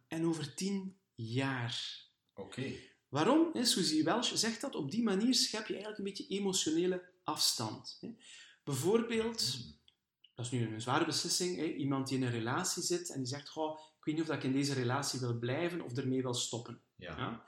en 0.07 0.25
over 0.25 0.53
10 0.53 0.99
jaar. 1.15 2.05
Oké. 2.33 2.73
Waarom? 3.07 3.49
Hè, 3.53 3.65
Susie 3.65 4.03
Welch 4.03 4.31
zegt 4.33 4.61
dat 4.61 4.75
op 4.75 4.91
die 4.91 5.03
manier 5.03 5.35
schep 5.35 5.67
je 5.67 5.73
eigenlijk 5.73 5.97
een 5.97 6.03
beetje 6.03 6.27
emotionele 6.27 7.09
afstand. 7.23 7.97
Hè. 8.01 8.09
Bijvoorbeeld, 8.63 9.57
dat 10.35 10.45
is 10.45 10.51
nu 10.51 10.73
een 10.73 10.81
zware 10.81 11.05
beslissing, 11.05 11.55
hè, 11.55 11.63
iemand 11.63 12.07
die 12.07 12.17
in 12.17 12.23
een 12.23 12.31
relatie 12.31 12.83
zit 12.83 13.09
en 13.09 13.17
die 13.17 13.27
zegt, 13.27 13.49
Goh, 13.49 13.79
ik 13.79 14.05
weet 14.05 14.15
niet 14.15 14.29
of 14.29 14.35
ik 14.35 14.43
in 14.43 14.51
deze 14.51 14.73
relatie 14.73 15.19
wil 15.19 15.39
blijven 15.39 15.81
of 15.81 15.97
ermee 15.97 16.21
wil 16.21 16.33
stoppen. 16.33 16.81
Ja. 16.95 17.17
Ja? 17.17 17.43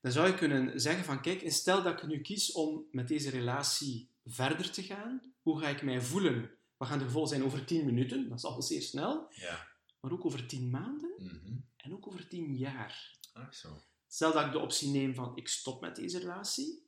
Dan 0.00 0.12
zou 0.12 0.26
je 0.26 0.34
kunnen 0.34 0.80
zeggen 0.80 1.04
van, 1.04 1.20
kijk, 1.20 1.52
stel 1.52 1.82
dat 1.82 2.02
ik 2.02 2.06
nu 2.08 2.20
kies 2.20 2.52
om 2.52 2.84
met 2.90 3.08
deze 3.08 3.30
relatie 3.30 4.10
verder 4.24 4.70
te 4.70 4.82
gaan, 4.82 5.34
hoe 5.42 5.60
ga 5.60 5.68
ik 5.68 5.82
mij 5.82 6.00
voelen? 6.00 6.50
Wat 6.76 6.88
gaan 6.88 6.98
de 6.98 7.04
gevolgen 7.04 7.30
zijn 7.30 7.44
over 7.44 7.64
10 7.64 7.84
minuten? 7.84 8.28
Dat 8.28 8.38
is 8.38 8.44
al 8.44 8.62
zeer 8.62 8.82
snel. 8.82 9.26
Ja. 9.30 9.66
Maar 10.00 10.12
ook 10.12 10.24
over 10.24 10.46
10 10.46 10.70
maanden 10.70 11.14
Mhm. 11.18 11.54
en 11.76 11.92
ook 11.92 12.06
over 12.06 12.28
10 12.28 12.56
jaar. 12.56 13.18
Ach 13.32 13.54
zo. 13.54 13.80
Stel 14.06 14.32
dat 14.32 14.46
ik 14.46 14.52
de 14.52 14.58
optie 14.58 14.88
neem 14.90 15.14
van, 15.14 15.36
ik 15.36 15.48
stop 15.48 15.80
met 15.80 15.96
deze 15.96 16.18
relatie. 16.18 16.84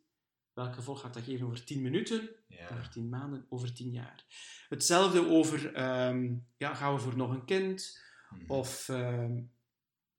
Welk 0.52 0.74
gevolg 0.74 1.00
gaat 1.00 1.14
dat 1.14 1.22
geven 1.22 1.46
over 1.46 1.64
10 1.64 1.82
minuten, 1.82 2.30
Ja. 2.48 2.68
over 2.72 2.90
10 2.90 3.08
maanden, 3.08 3.46
over 3.48 3.72
10 3.74 3.90
jaar? 3.90 4.24
Hetzelfde 4.68 5.26
over, 5.28 5.74
ehm, 5.74 6.34
ja, 6.56 6.74
gaan 6.74 6.94
we 6.94 7.00
voor 7.00 7.16
nog 7.16 7.30
een 7.30 7.44
kind? 7.44 8.00
Mhm. 8.30 8.50
Of 8.52 8.88
ehm, 8.88 9.40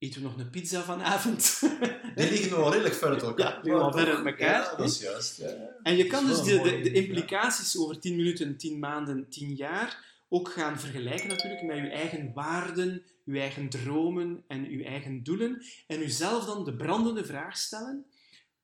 eten 0.00 0.22
we 0.22 0.28
nog 0.28 0.38
een 0.38 0.50
pizza 0.50 0.82
vanavond? 0.82 1.60
Die 2.16 2.30
liggen 2.30 2.50
wel 2.50 2.70
redelijk 2.70 2.94
ver 2.94 3.08
uit 3.08 3.22
elkaar. 3.22 3.54
Ja, 3.54 3.62
die 3.62 3.72
liggen 3.72 3.92
ver 3.92 4.16
uit 4.16 4.26
elkaar, 4.26 4.62
Ja, 4.62 4.76
dat 4.76 4.90
is 4.90 5.00
juist. 5.00 5.36
Ja. 5.36 5.76
En 5.82 5.96
je 5.96 6.06
kan 6.06 6.26
dus 6.26 6.42
de, 6.42 6.60
de, 6.62 6.92
implicaties 6.92 7.78
over 7.78 8.00
10 8.00 8.16
minuten, 8.16 8.56
10 8.56 8.78
maanden, 8.78 9.28
10 9.28 9.54
jaar 9.54 10.08
ook 10.28 10.48
gaan 10.48 10.80
vergelijken 10.80 11.28
natuurlijk 11.28 11.62
met 11.62 11.76
je 11.76 11.88
eigen 11.88 12.32
waarden, 12.32 13.02
je 13.24 13.40
eigen 13.40 13.68
dromen 13.68 14.44
en 14.46 14.70
je 14.70 14.84
eigen 14.84 15.22
doelen. 15.22 15.64
En 15.86 15.98
jezelf 15.98 16.44
dan 16.44 16.64
de 16.64 16.76
brandende 16.76 17.24
vraag 17.24 17.56
stellen: 17.56 18.06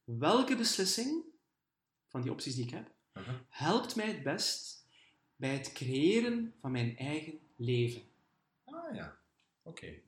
welke 0.05 0.57
beslissing 0.57 1.25
van 2.09 2.23
die 2.23 2.31
opties 2.31 2.55
die 2.55 2.65
ik 2.65 2.71
heb, 2.71 2.91
Aha. 3.13 3.45
helpt 3.49 3.97
mij 3.97 4.07
het 4.07 4.23
best 4.23 4.87
bij 5.37 5.53
het 5.53 5.73
creëren 5.73 6.55
van 6.61 6.71
mijn 6.71 6.97
eigen 6.97 7.39
leven? 7.57 8.03
Ah 8.65 8.95
ja. 8.95 9.19
Oké. 9.63 10.05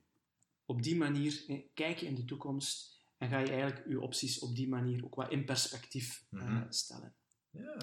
Op 0.69 0.83
die 0.83 0.95
manier 0.95 1.43
kijk 1.73 1.97
je 1.97 2.05
in 2.05 2.15
de 2.15 2.25
toekomst 2.25 2.97
en 3.17 3.29
ga 3.29 3.39
je 3.39 3.49
eigenlijk 3.49 3.81
je 3.89 4.01
opties 4.01 4.39
op 4.39 4.55
die 4.55 4.67
manier 4.67 5.03
ook 5.05 5.15
wat 5.15 5.31
in 5.31 5.45
perspectief 5.45 6.23
eh, 6.31 6.39
Mhm. 6.43 6.63
stellen. 6.69 7.13
Ja. 7.51 7.77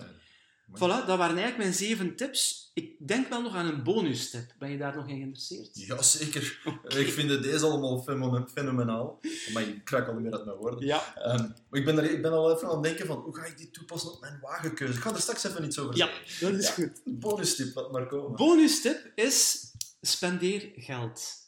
Voilà, 0.74 0.78
dat 1.06 1.06
waren 1.18 1.36
eigenlijk 1.36 1.56
mijn 1.56 1.72
zeven 1.74 2.16
tips. 2.16 2.70
Ik 2.74 3.08
denk 3.08 3.28
wel 3.28 3.42
nog 3.42 3.54
aan 3.54 3.66
een 3.66 3.82
bonustip. 3.82 4.54
Ben 4.58 4.70
je 4.70 4.78
daar 4.78 4.96
nog 4.96 5.08
in 5.08 5.16
geïnteresseerd? 5.16 5.70
Jazeker. 5.72 6.60
Ik 6.98 7.08
vind 7.12 7.42
deze 7.42 7.64
allemaal 7.66 8.02
fenomen- 8.02 8.48
fenomenaal. 8.50 9.20
Maar 9.52 9.62
ik 9.62 9.84
krak 9.84 10.06
al 10.08 10.14
niet 10.14 10.22
meer 10.22 10.32
uit 10.32 10.44
mijn 10.44 10.56
woorden. 10.56 10.86
Ja. 10.86 11.14
Ehm, 11.16 11.42
maar 11.68 11.80
ik 11.80 11.84
ben, 11.84 11.98
er, 11.98 12.10
ik 12.10 12.22
ben 12.22 12.32
al 12.32 12.54
even 12.56 12.68
aan 12.68 12.74
het 12.74 12.82
denken 12.84 13.06
van, 13.06 13.16
hoe 13.18 13.36
ga 13.36 13.44
ik 13.44 13.58
dit 13.58 13.72
toepassen 13.72 14.12
op 14.12 14.20
mijn 14.20 14.38
wagenkeuze? 14.40 14.92
Ik 14.94 15.00
ga 15.00 15.14
er 15.14 15.20
straks 15.20 15.44
even 15.44 15.64
iets 15.64 15.78
over 15.78 15.96
Ja, 15.96 16.06
zeggen. 16.06 16.52
dat 16.52 16.60
is 16.60 16.66
Ja. 16.66 16.72
goed. 16.72 17.00
Bonustip, 17.04 17.74
laat 17.74 17.92
maar 17.92 18.06
komen. 18.06 18.36
Bonustip 18.36 19.12
is 19.14 19.64
spendeer 20.00 20.72
geld. 20.74 21.44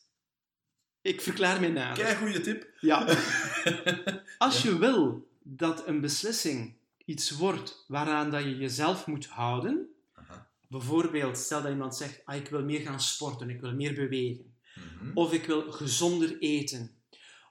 Ik 1.09 1.21
verklaar 1.21 1.61
mij 1.61 1.69
nader. 1.69 2.05
Kijk, 2.05 2.17
goede 2.19 2.41
tip. 2.41 2.69
Ja. 2.81 3.17
Als 4.39 4.63
je 4.63 4.79
wil 4.79 5.29
dat 5.43 5.87
een 5.87 6.01
beslissing 6.01 6.75
iets 7.05 7.31
wordt 7.31 7.85
waaraan 7.89 8.31
dat 8.31 8.43
je 8.43 8.57
jezelf 8.57 9.07
moet 9.07 9.27
houden, 9.27 9.89
Aha. 10.15 10.49
bijvoorbeeld 10.69 11.39
stel 11.39 11.63
dat 11.63 11.71
iemand 11.71 11.97
zegt, 11.97 12.21
ah, 12.25 12.37
ik 12.37 12.49
wil 12.49 12.65
meer 12.65 12.81
gaan 12.81 13.01
sporten, 13.01 13.51
ik 13.51 13.61
wil 13.61 13.75
meer 13.75 13.95
bewegen, 13.95 14.57
Mhm. 14.75 15.11
of 15.15 15.33
ik 15.33 15.45
wil 15.45 15.73
gezonder 15.73 16.39
eten, 16.39 16.91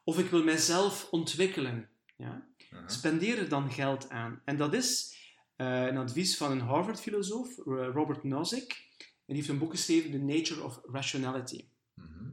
of 0.04 0.20
ik 0.20 0.30
wil 0.30 0.44
mijzelf 0.44 1.08
ontwikkelen, 1.12 1.90
ja? 2.18 2.48
Aha. 2.74 2.88
spendeer 2.88 3.38
er 3.38 3.50
dan 3.50 3.72
geld 3.72 4.10
aan. 4.10 4.42
En 4.46 4.58
dat 4.58 4.74
is 4.74 5.16
eh, 5.56 5.86
een 5.86 5.98
advies 5.98 6.38
van 6.38 6.52
een 6.52 6.60
Harvard-filosoof, 6.62 7.58
eh, 7.58 7.64
Robert 7.94 8.24
Nozick. 8.24 8.72
En 8.98 9.06
die 9.26 9.36
heeft 9.36 9.48
een 9.50 9.58
boek 9.58 9.72
geschreven, 9.72 10.12
The 10.12 10.18
Nature 10.18 10.64
of 10.64 10.80
Rationality. 10.92 11.66
Mhm. 11.94 12.30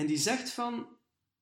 En 0.00 0.06
die 0.06 0.18
zegt 0.18 0.50
van, 0.50 0.86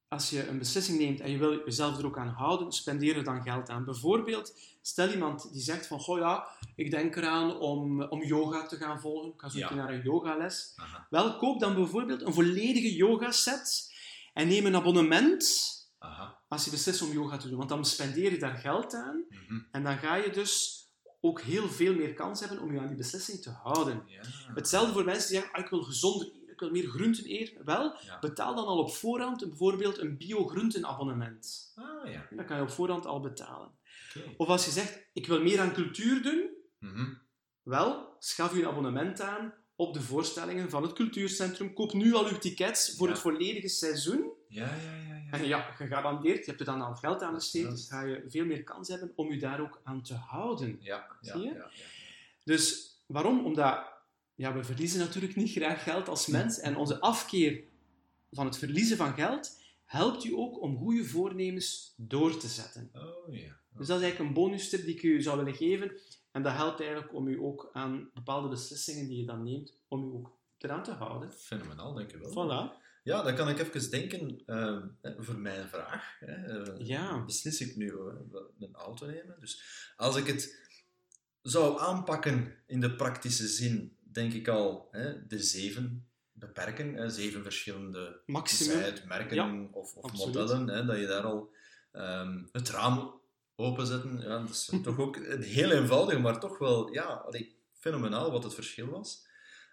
als 0.09 0.31
je 0.31 0.47
een 0.49 0.59
beslissing 0.59 0.99
neemt 0.99 1.21
en 1.21 1.31
je 1.31 1.38
wil 1.38 1.64
jezelf 1.64 1.99
er 1.99 2.07
ook 2.07 2.18
aan 2.18 2.29
houden, 2.29 2.73
spendeer 2.73 3.16
er 3.16 3.25
dan 3.25 3.42
geld 3.42 3.68
aan. 3.68 3.85
Bijvoorbeeld, 3.85 4.59
stel 4.83 5.09
iemand 5.11 5.53
die 5.53 5.62
zegt 5.62 5.87
van, 5.87 6.01
goh 6.01 6.18
ja, 6.18 6.49
ik 6.77 6.90
denk 6.90 7.16
eraan 7.16 7.57
om, 7.59 8.03
om 8.03 8.23
yoga 8.23 8.66
te 8.66 8.77
gaan 8.77 9.01
volgen. 9.01 9.29
Ik 9.33 9.40
ga 9.40 9.49
zo 9.49 9.59
Ja. 9.59 9.62
een 9.62 9.68
keer 9.68 9.77
naar 9.85 9.92
een 9.94 10.03
yogales. 10.03 10.73
Aha. 10.77 11.07
Wel, 11.11 11.37
koop 11.37 11.61
dan 11.61 11.75
bijvoorbeeld 11.75 12.23
een 12.23 12.35
volledige 12.35 12.94
yogaset 12.94 13.92
en 14.35 14.49
neem 14.49 14.66
een 14.66 14.77
abonnement 14.77 15.47
Aha. 15.99 16.38
als 16.49 16.64
je 16.64 16.71
beslist 16.71 17.03
om 17.03 17.12
yoga 17.12 17.37
te 17.37 17.49
doen. 17.49 17.57
Want 17.59 17.68
dan 17.68 17.85
spendeer 17.85 18.31
je 18.33 18.38
daar 18.38 18.57
geld 18.57 18.94
aan 18.94 19.25
Mhm. 19.29 19.61
en 19.71 19.83
dan 19.83 19.99
ga 19.99 20.14
je 20.14 20.31
dus 20.31 20.77
ook 21.21 21.40
heel 21.40 21.68
veel 21.68 21.94
meer 21.94 22.14
kans 22.14 22.40
hebben 22.40 22.61
om 22.61 22.73
je 22.73 22.81
aan 22.81 22.87
die 22.87 22.97
beslissing 22.97 23.40
te 23.42 23.51
houden. 23.51 24.03
Ja. 24.07 24.21
Hetzelfde 24.55 24.92
voor 24.92 25.05
mensen 25.05 25.29
die 25.31 25.37
zeggen, 25.38 25.57
ah, 25.57 25.64
ik 25.64 25.71
wil 25.71 25.83
gezonder 25.83 26.31
ik 26.62 26.71
wil 26.71 26.83
meer 26.83 26.88
groenten 26.90 27.25
eten. 27.25 27.64
Wel, 27.64 27.97
Ja. 28.05 28.18
betaal 28.18 28.55
dan 28.55 28.64
al 28.66 28.79
op 28.79 28.90
voorhand 28.90 29.42
een- 29.42 29.49
bijvoorbeeld 29.49 29.99
een 29.99 30.16
bio-groentenabonnement. 30.16 31.73
Ah 31.75 32.11
ja. 32.12 32.27
Dat 32.31 32.47
kan 32.47 32.57
je 32.57 32.62
op 32.62 32.71
voorhand 32.71 33.07
al 33.07 33.21
betalen. 33.21 33.71
Of 34.37 34.49
als 34.49 34.64
je 34.64 34.71
zegt, 34.71 35.07
ik 35.12 35.27
wil 35.27 35.42
meer 35.42 35.61
aan 35.61 35.73
cultuur 35.73 36.23
doen, 36.23 36.49
Mhm. 36.79 37.14
wel, 37.62 38.16
schaf 38.18 38.55
je 38.55 38.62
een 38.62 38.68
abonnement 38.68 39.21
aan 39.21 39.55
op 39.77 39.94
de 39.94 40.01
voorstellingen 40.01 40.71
van 40.71 40.83
het 40.83 40.92
cultuurcentrum. 40.92 41.73
Koop 41.73 41.92
nu 41.92 42.14
al 42.14 42.27
uw 42.29 42.38
tickets 42.38 42.94
voor 42.97 43.07
Ja. 43.07 43.12
het 43.12 43.23
volledige 43.23 43.68
seizoen. 43.68 44.31
Ja, 44.49 44.64
ja, 44.64 44.94
ja. 44.94 45.14
ja. 45.16 45.31
En 45.31 45.47
ja, 45.47 45.61
gegarandeerd, 45.61 46.38
je 46.38 46.44
hebt 46.44 46.61
er 46.61 46.66
dan 46.66 46.81
al 46.83 46.94
geld 46.94 47.23
aan 47.23 47.35
besteed, 47.35 47.71
dus 47.71 47.88
ga 47.88 48.03
je 48.03 48.25
veel 48.29 48.44
meer 48.44 48.64
kans 48.64 48.88
hebben 48.88 49.12
om 49.16 49.31
je 49.33 49.38
daar 49.38 49.61
ook 49.61 49.81
aan 49.85 50.03
te 50.03 50.14
houden. 50.14 50.79
Ja, 50.81 51.07
ja, 51.21 51.33
Zie 51.33 51.42
je? 51.42 51.55
ja. 51.55 51.71
Dus 52.44 52.97
waarom? 53.07 53.44
Omdat 53.44 53.85
ja, 54.38 54.55
we 54.55 54.64
verliezen 54.64 54.98
natuurlijk 54.98 55.37
niet 55.37 55.51
graag 55.51 55.83
geld 55.83 56.09
als 56.09 56.27
mens. 56.27 56.61
En 56.61 56.77
onze 56.77 57.01
afkeer 57.01 57.62
van 58.31 58.46
het 58.46 58.59
verliezen 58.59 58.96
van 58.96 59.14
geld 59.14 59.61
helpt 59.85 60.24
u 60.24 60.33
ook 60.35 60.62
om 60.62 60.77
goede 60.77 61.05
voornemens 61.05 61.94
door 61.96 62.37
te 62.37 62.48
zetten. 62.48 62.90
Oh 62.94 63.35
ja. 63.35 63.57
Dus 63.77 63.87
dat 63.87 63.96
is 63.96 64.03
eigenlijk 64.03 64.18
een 64.18 64.42
bonustip 64.42 64.85
die 64.85 64.94
ik 64.94 65.03
u 65.03 65.22
zou 65.22 65.37
willen 65.38 65.55
geven. 65.55 65.92
En 66.33 66.42
dat 66.42 66.53
helpt 66.53 66.81
eigenlijk 66.81 67.14
om 67.14 67.29
u 67.29 67.38
ook 67.40 67.70
aan 67.72 68.11
bepaalde 68.14 68.48
beslissingen 68.48 69.09
die 69.09 69.20
je 69.20 69.27
dan 69.27 69.42
neemt, 69.42 69.77
om 69.88 70.03
u 70.03 70.07
ook 70.07 70.37
eraan 70.59 70.83
te 70.83 70.92
houden. 70.92 71.33
Fenomenaal, 71.33 71.94
denk 71.94 72.11
je 72.11 72.18
wel. 72.18 72.31
Voilà. 72.31 72.87
Ja, 73.03 73.22
dan 73.22 73.35
kan 73.35 73.48
ik 73.48 73.59
even 73.59 73.90
denken 73.90 74.42
eh, 74.46 75.14
voor 75.18 75.38
mijn 75.38 75.68
vraag. 75.68 76.16
Hè, 76.20 76.62
eh, 76.62 76.87
Ja. 76.87 77.24
Beslis 77.24 77.61
ik 77.61 77.77
nu 77.77 77.88
eh, 77.88 78.40
een 78.59 78.74
auto 78.74 79.07
nemen? 79.07 79.37
Dus 79.40 79.62
als 79.96 80.16
ik 80.16 80.27
het 80.27 80.66
zou 81.42 81.81
aanpakken 81.81 82.55
in 82.66 82.81
de 82.81 82.94
praktische 82.94 83.46
zin, 83.46 83.96
denk 84.19 84.33
ik 84.33 84.49
al 84.49 84.89
hè, 84.91 85.27
de 85.27 85.43
zeven 85.43 86.09
beperken. 86.33 86.95
Hè, 86.95 87.11
zeven 87.11 87.43
verschillende 87.43 88.21
het 88.27 89.05
merken 89.05 89.37
Ja, 89.37 89.69
of, 89.73 89.95
of 89.95 90.13
modellen. 90.13 90.69
Hè, 90.69 90.85
dat 90.85 90.99
je 90.99 91.07
daar 91.07 91.23
al 91.23 91.51
ehm, 91.93 92.45
het 92.53 92.69
raam 92.69 93.21
openzetten. 93.57 94.21
Ja, 94.21 94.39
dat 94.39 94.51
is 94.51 94.71
toch 94.83 94.99
ook 94.99 95.17
een 95.17 95.43
heel 95.43 95.71
eenvoudig, 95.71 96.19
maar 96.19 96.41
toch 96.41 96.59
wel 96.59 96.93
ja, 96.93 97.05
allee, 97.05 97.57
fenomenaal 97.73 98.31
wat 98.31 98.45
het 98.45 98.55
verschil 98.55 98.87
was. 98.87 99.27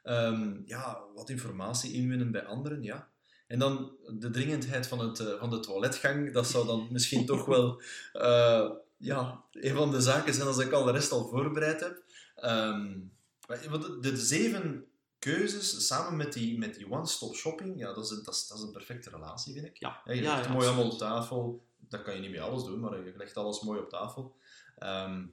Ehm, 0.03 0.61
ja, 0.65 1.03
wat 1.15 1.29
informatie 1.29 1.93
inwinnen 1.93 2.31
bij 2.31 2.45
anderen, 2.45 2.83
ja. 2.83 3.09
En 3.47 3.59
dan 3.59 3.97
de 4.07 4.29
dringendheid 4.29 4.87
van, 4.87 4.99
het, 4.99 5.19
eh, 5.19 5.39
van 5.39 5.49
de 5.49 5.59
toiletgang, 5.59 6.33
dat 6.33 6.47
zou 6.47 6.67
dan 6.67 6.87
misschien 6.91 7.25
toch 7.25 7.45
wel 7.55 7.81
eh, 8.13 8.69
ja, 8.97 9.43
een 9.51 9.75
van 9.75 9.91
de 9.91 10.01
zaken 10.01 10.33
zijn 10.33 10.47
als 10.47 10.57
ik 10.57 10.71
al 10.71 10.83
de 10.83 10.91
rest 10.91 11.11
al 11.11 11.27
voorbereid 11.27 11.79
heb. 11.79 12.03
Ehm, 12.35 12.97
want 13.47 13.83
de, 13.83 13.99
de 13.99 14.17
zeven 14.17 14.87
keuzes 15.19 15.87
samen 15.87 16.17
met 16.17 16.33
die, 16.33 16.57
met 16.57 16.75
die 16.75 16.91
one-stop 16.91 17.35
shopping, 17.35 17.79
ja, 17.79 17.93
dat 17.93 18.03
is, 18.03 18.09
een, 18.09 18.23
dat, 18.23 18.35
is, 18.35 18.47
dat 18.47 18.57
is 18.57 18.63
een 18.63 18.71
perfecte 18.71 19.09
relatie, 19.09 19.53
vind 19.53 19.65
ik. 19.65 19.77
Ja, 19.77 20.01
Ja, 20.05 20.13
je 20.13 20.21
legt 20.21 20.49
mooi 20.49 20.67
allemaal 20.67 20.91
op 20.91 20.97
tafel. 20.97 21.65
Dat 21.77 22.01
kan 22.01 22.15
je 22.15 22.21
niet 22.21 22.31
met 22.31 22.39
alles 22.39 22.63
doen, 22.63 22.79
maar 22.79 23.05
je 23.05 23.13
legt 23.17 23.37
alles 23.37 23.61
mooi 23.61 23.79
op 23.79 23.89
tafel. 23.89 24.35
Ehm, 24.77 25.25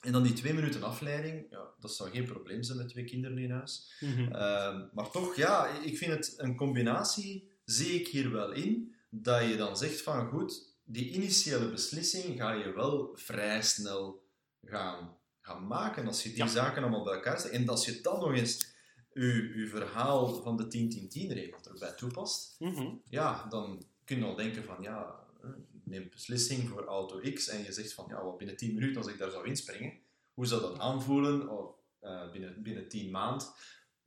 en 0.00 0.12
dan 0.12 0.22
die 0.22 0.32
twee 0.32 0.54
minuten 0.54 0.82
afleiding, 0.82 1.46
ja, 1.50 1.68
dat 1.80 1.94
zou 1.94 2.10
geen 2.10 2.24
probleem 2.24 2.62
zijn 2.62 2.78
met 2.78 2.88
twee 2.88 3.04
kinderen 3.04 3.38
in 3.38 3.50
huis. 3.50 3.92
Mhm. 4.00 4.32
Ehm, 4.32 4.86
maar 4.92 5.10
toch, 5.10 5.36
ja, 5.36 5.66
ik 5.66 5.98
vind 5.98 6.12
het 6.12 6.34
een 6.36 6.56
combinatie, 6.56 7.50
zie 7.64 8.00
ik 8.00 8.08
hier 8.08 8.30
wel 8.30 8.52
in, 8.52 8.94
dat 9.10 9.48
je 9.48 9.56
dan 9.56 9.76
zegt 9.76 10.02
van 10.02 10.28
goed, 10.28 10.74
die 10.84 11.10
initiële 11.10 11.70
beslissing 11.70 12.38
ga 12.38 12.52
je 12.52 12.72
wel 12.72 13.10
vrij 13.14 13.62
snel 13.62 14.28
gaan 14.62 15.18
gaat 15.40 15.60
maken, 15.60 16.06
als 16.06 16.22
je 16.22 16.32
die 16.32 16.48
zaken 16.48 16.82
allemaal 16.82 17.04
bij 17.04 17.14
elkaar 17.14 17.40
zet, 17.40 17.50
en 17.52 17.68
als 17.68 17.84
je 17.84 18.00
dan 18.00 18.20
nog 18.20 18.34
eens 18.34 18.68
je, 19.12 19.52
je 19.56 19.66
verhaal 19.68 20.42
van 20.42 20.56
de 20.56 20.64
10-10-10-regel 20.64 21.58
erbij 21.72 21.92
toepast, 21.92 22.56
Mhm. 22.58 22.86
ja, 23.08 23.46
dan 23.48 23.84
kun 24.04 24.18
je 24.18 24.24
al 24.24 24.34
denken 24.34 24.64
van, 24.64 24.76
ja, 24.80 25.14
eh, 25.42 25.50
neem 25.84 26.08
beslissing 26.10 26.68
voor 26.68 26.84
auto 26.84 27.20
X 27.34 27.48
en 27.48 27.62
je 27.64 27.72
zegt 27.72 27.92
van, 27.92 28.04
ja, 28.08 28.24
wat 28.24 28.38
binnen 28.38 28.56
10 28.56 28.74
minuten 28.74 28.96
als 29.02 29.10
ik 29.12 29.18
daar 29.18 29.30
zou 29.30 29.46
inspringen, 29.46 29.92
hoe 30.34 30.46
zou 30.46 30.60
dat 30.60 30.78
aanvoelen? 30.78 31.48
Of 31.48 31.74
eh, 32.00 32.30
binnen, 32.30 32.62
binnen 32.62 32.88
10 32.88 33.10
maand. 33.10 33.52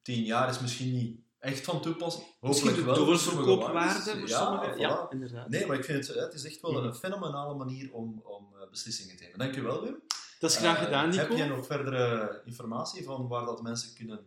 10 0.02 0.24
jaar 0.24 0.50
is 0.50 0.60
misschien 0.60 0.92
niet 0.94 1.20
echt 1.40 1.62
van 1.64 1.82
toepassing. 1.82 2.26
Misschien 2.42 2.68
Hopelijk 2.70 2.96
wel. 2.98 3.06
doorverkoopwaarde 3.06 4.12
voor 4.20 4.28
Ja, 4.28 4.46
sommigen. 4.46 4.80
Ja, 4.80 5.08
inderdaad. 5.10 5.50
Nee, 5.50 5.66
maar 5.66 5.78
ik 5.78 5.84
vind 5.86 6.08
het, 6.08 6.16
het 6.18 6.34
is 6.34 6.44
echt 6.46 6.62
wel 6.62 6.72
Mhm. 6.72 6.84
een 6.86 6.96
fenomenale 6.96 7.54
manier 7.56 7.94
om, 7.94 8.22
om 8.24 8.54
eh, 8.62 8.70
beslissingen 8.70 9.16
te 9.18 9.24
nemen. 9.24 9.40
Dankjewel, 9.40 9.82
Wim. 9.84 10.02
Dat 10.44 10.52
is 10.52 10.58
graag 10.58 10.78
Eh, 10.78 10.84
gedaan, 10.84 11.10
Nico. 11.10 11.22
Heb 11.22 11.32
jij 11.38 11.48
nog 11.48 11.66
verdere 11.66 12.42
informatie 12.46 13.04
van 13.04 13.28
waar 13.28 13.46
dat 13.46 13.62
mensen 13.62 13.94
kunnen... 13.94 14.20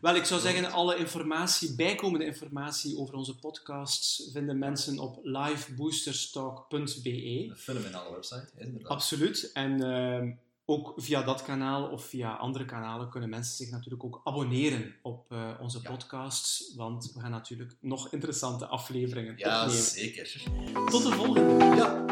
Wel, 0.00 0.14
ik 0.14 0.24
zou 0.24 0.40
zeggen, 0.40 0.72
alle 0.72 0.96
informatie, 0.96 1.74
bijkomende 1.74 2.24
informatie 2.26 2.98
over 2.98 3.14
onze 3.14 3.38
podcasts 3.38 4.28
vinden 4.32 4.58
mensen 4.58 4.98
op 4.98 5.18
liveboosterstalk.be. 5.22 7.44
Een 7.48 7.56
fenomenale 7.56 8.10
website, 8.12 8.48
inderdaad. 8.56 8.90
Absoluut. 8.90 9.50
En 9.52 9.82
ehm, 9.82 10.30
ook 10.64 10.92
via 10.96 11.22
dat 11.22 11.42
kanaal 11.42 11.88
of 11.88 12.04
via 12.04 12.32
andere 12.34 12.64
kanalen 12.64 13.10
kunnen 13.10 13.28
mensen 13.28 13.56
zich 13.56 13.70
natuurlijk 13.70 14.04
ook 14.04 14.20
abonneren 14.24 14.94
op 15.02 15.32
eh, 15.32 15.50
onze 15.60 15.78
Ja. 15.82 15.90
podcasts, 15.90 16.72
want 16.76 17.12
we 17.14 17.20
gaan 17.20 17.30
natuurlijk 17.30 17.76
nog 17.80 18.12
interessante 18.12 18.66
afleveringen 18.66 19.34
Ja, 19.36 19.60
opnemen. 19.62 19.84
zeker. 19.84 20.42
Tot 20.90 21.02
de 21.02 21.12
volgende! 21.12 21.64
Ja, 21.64 22.04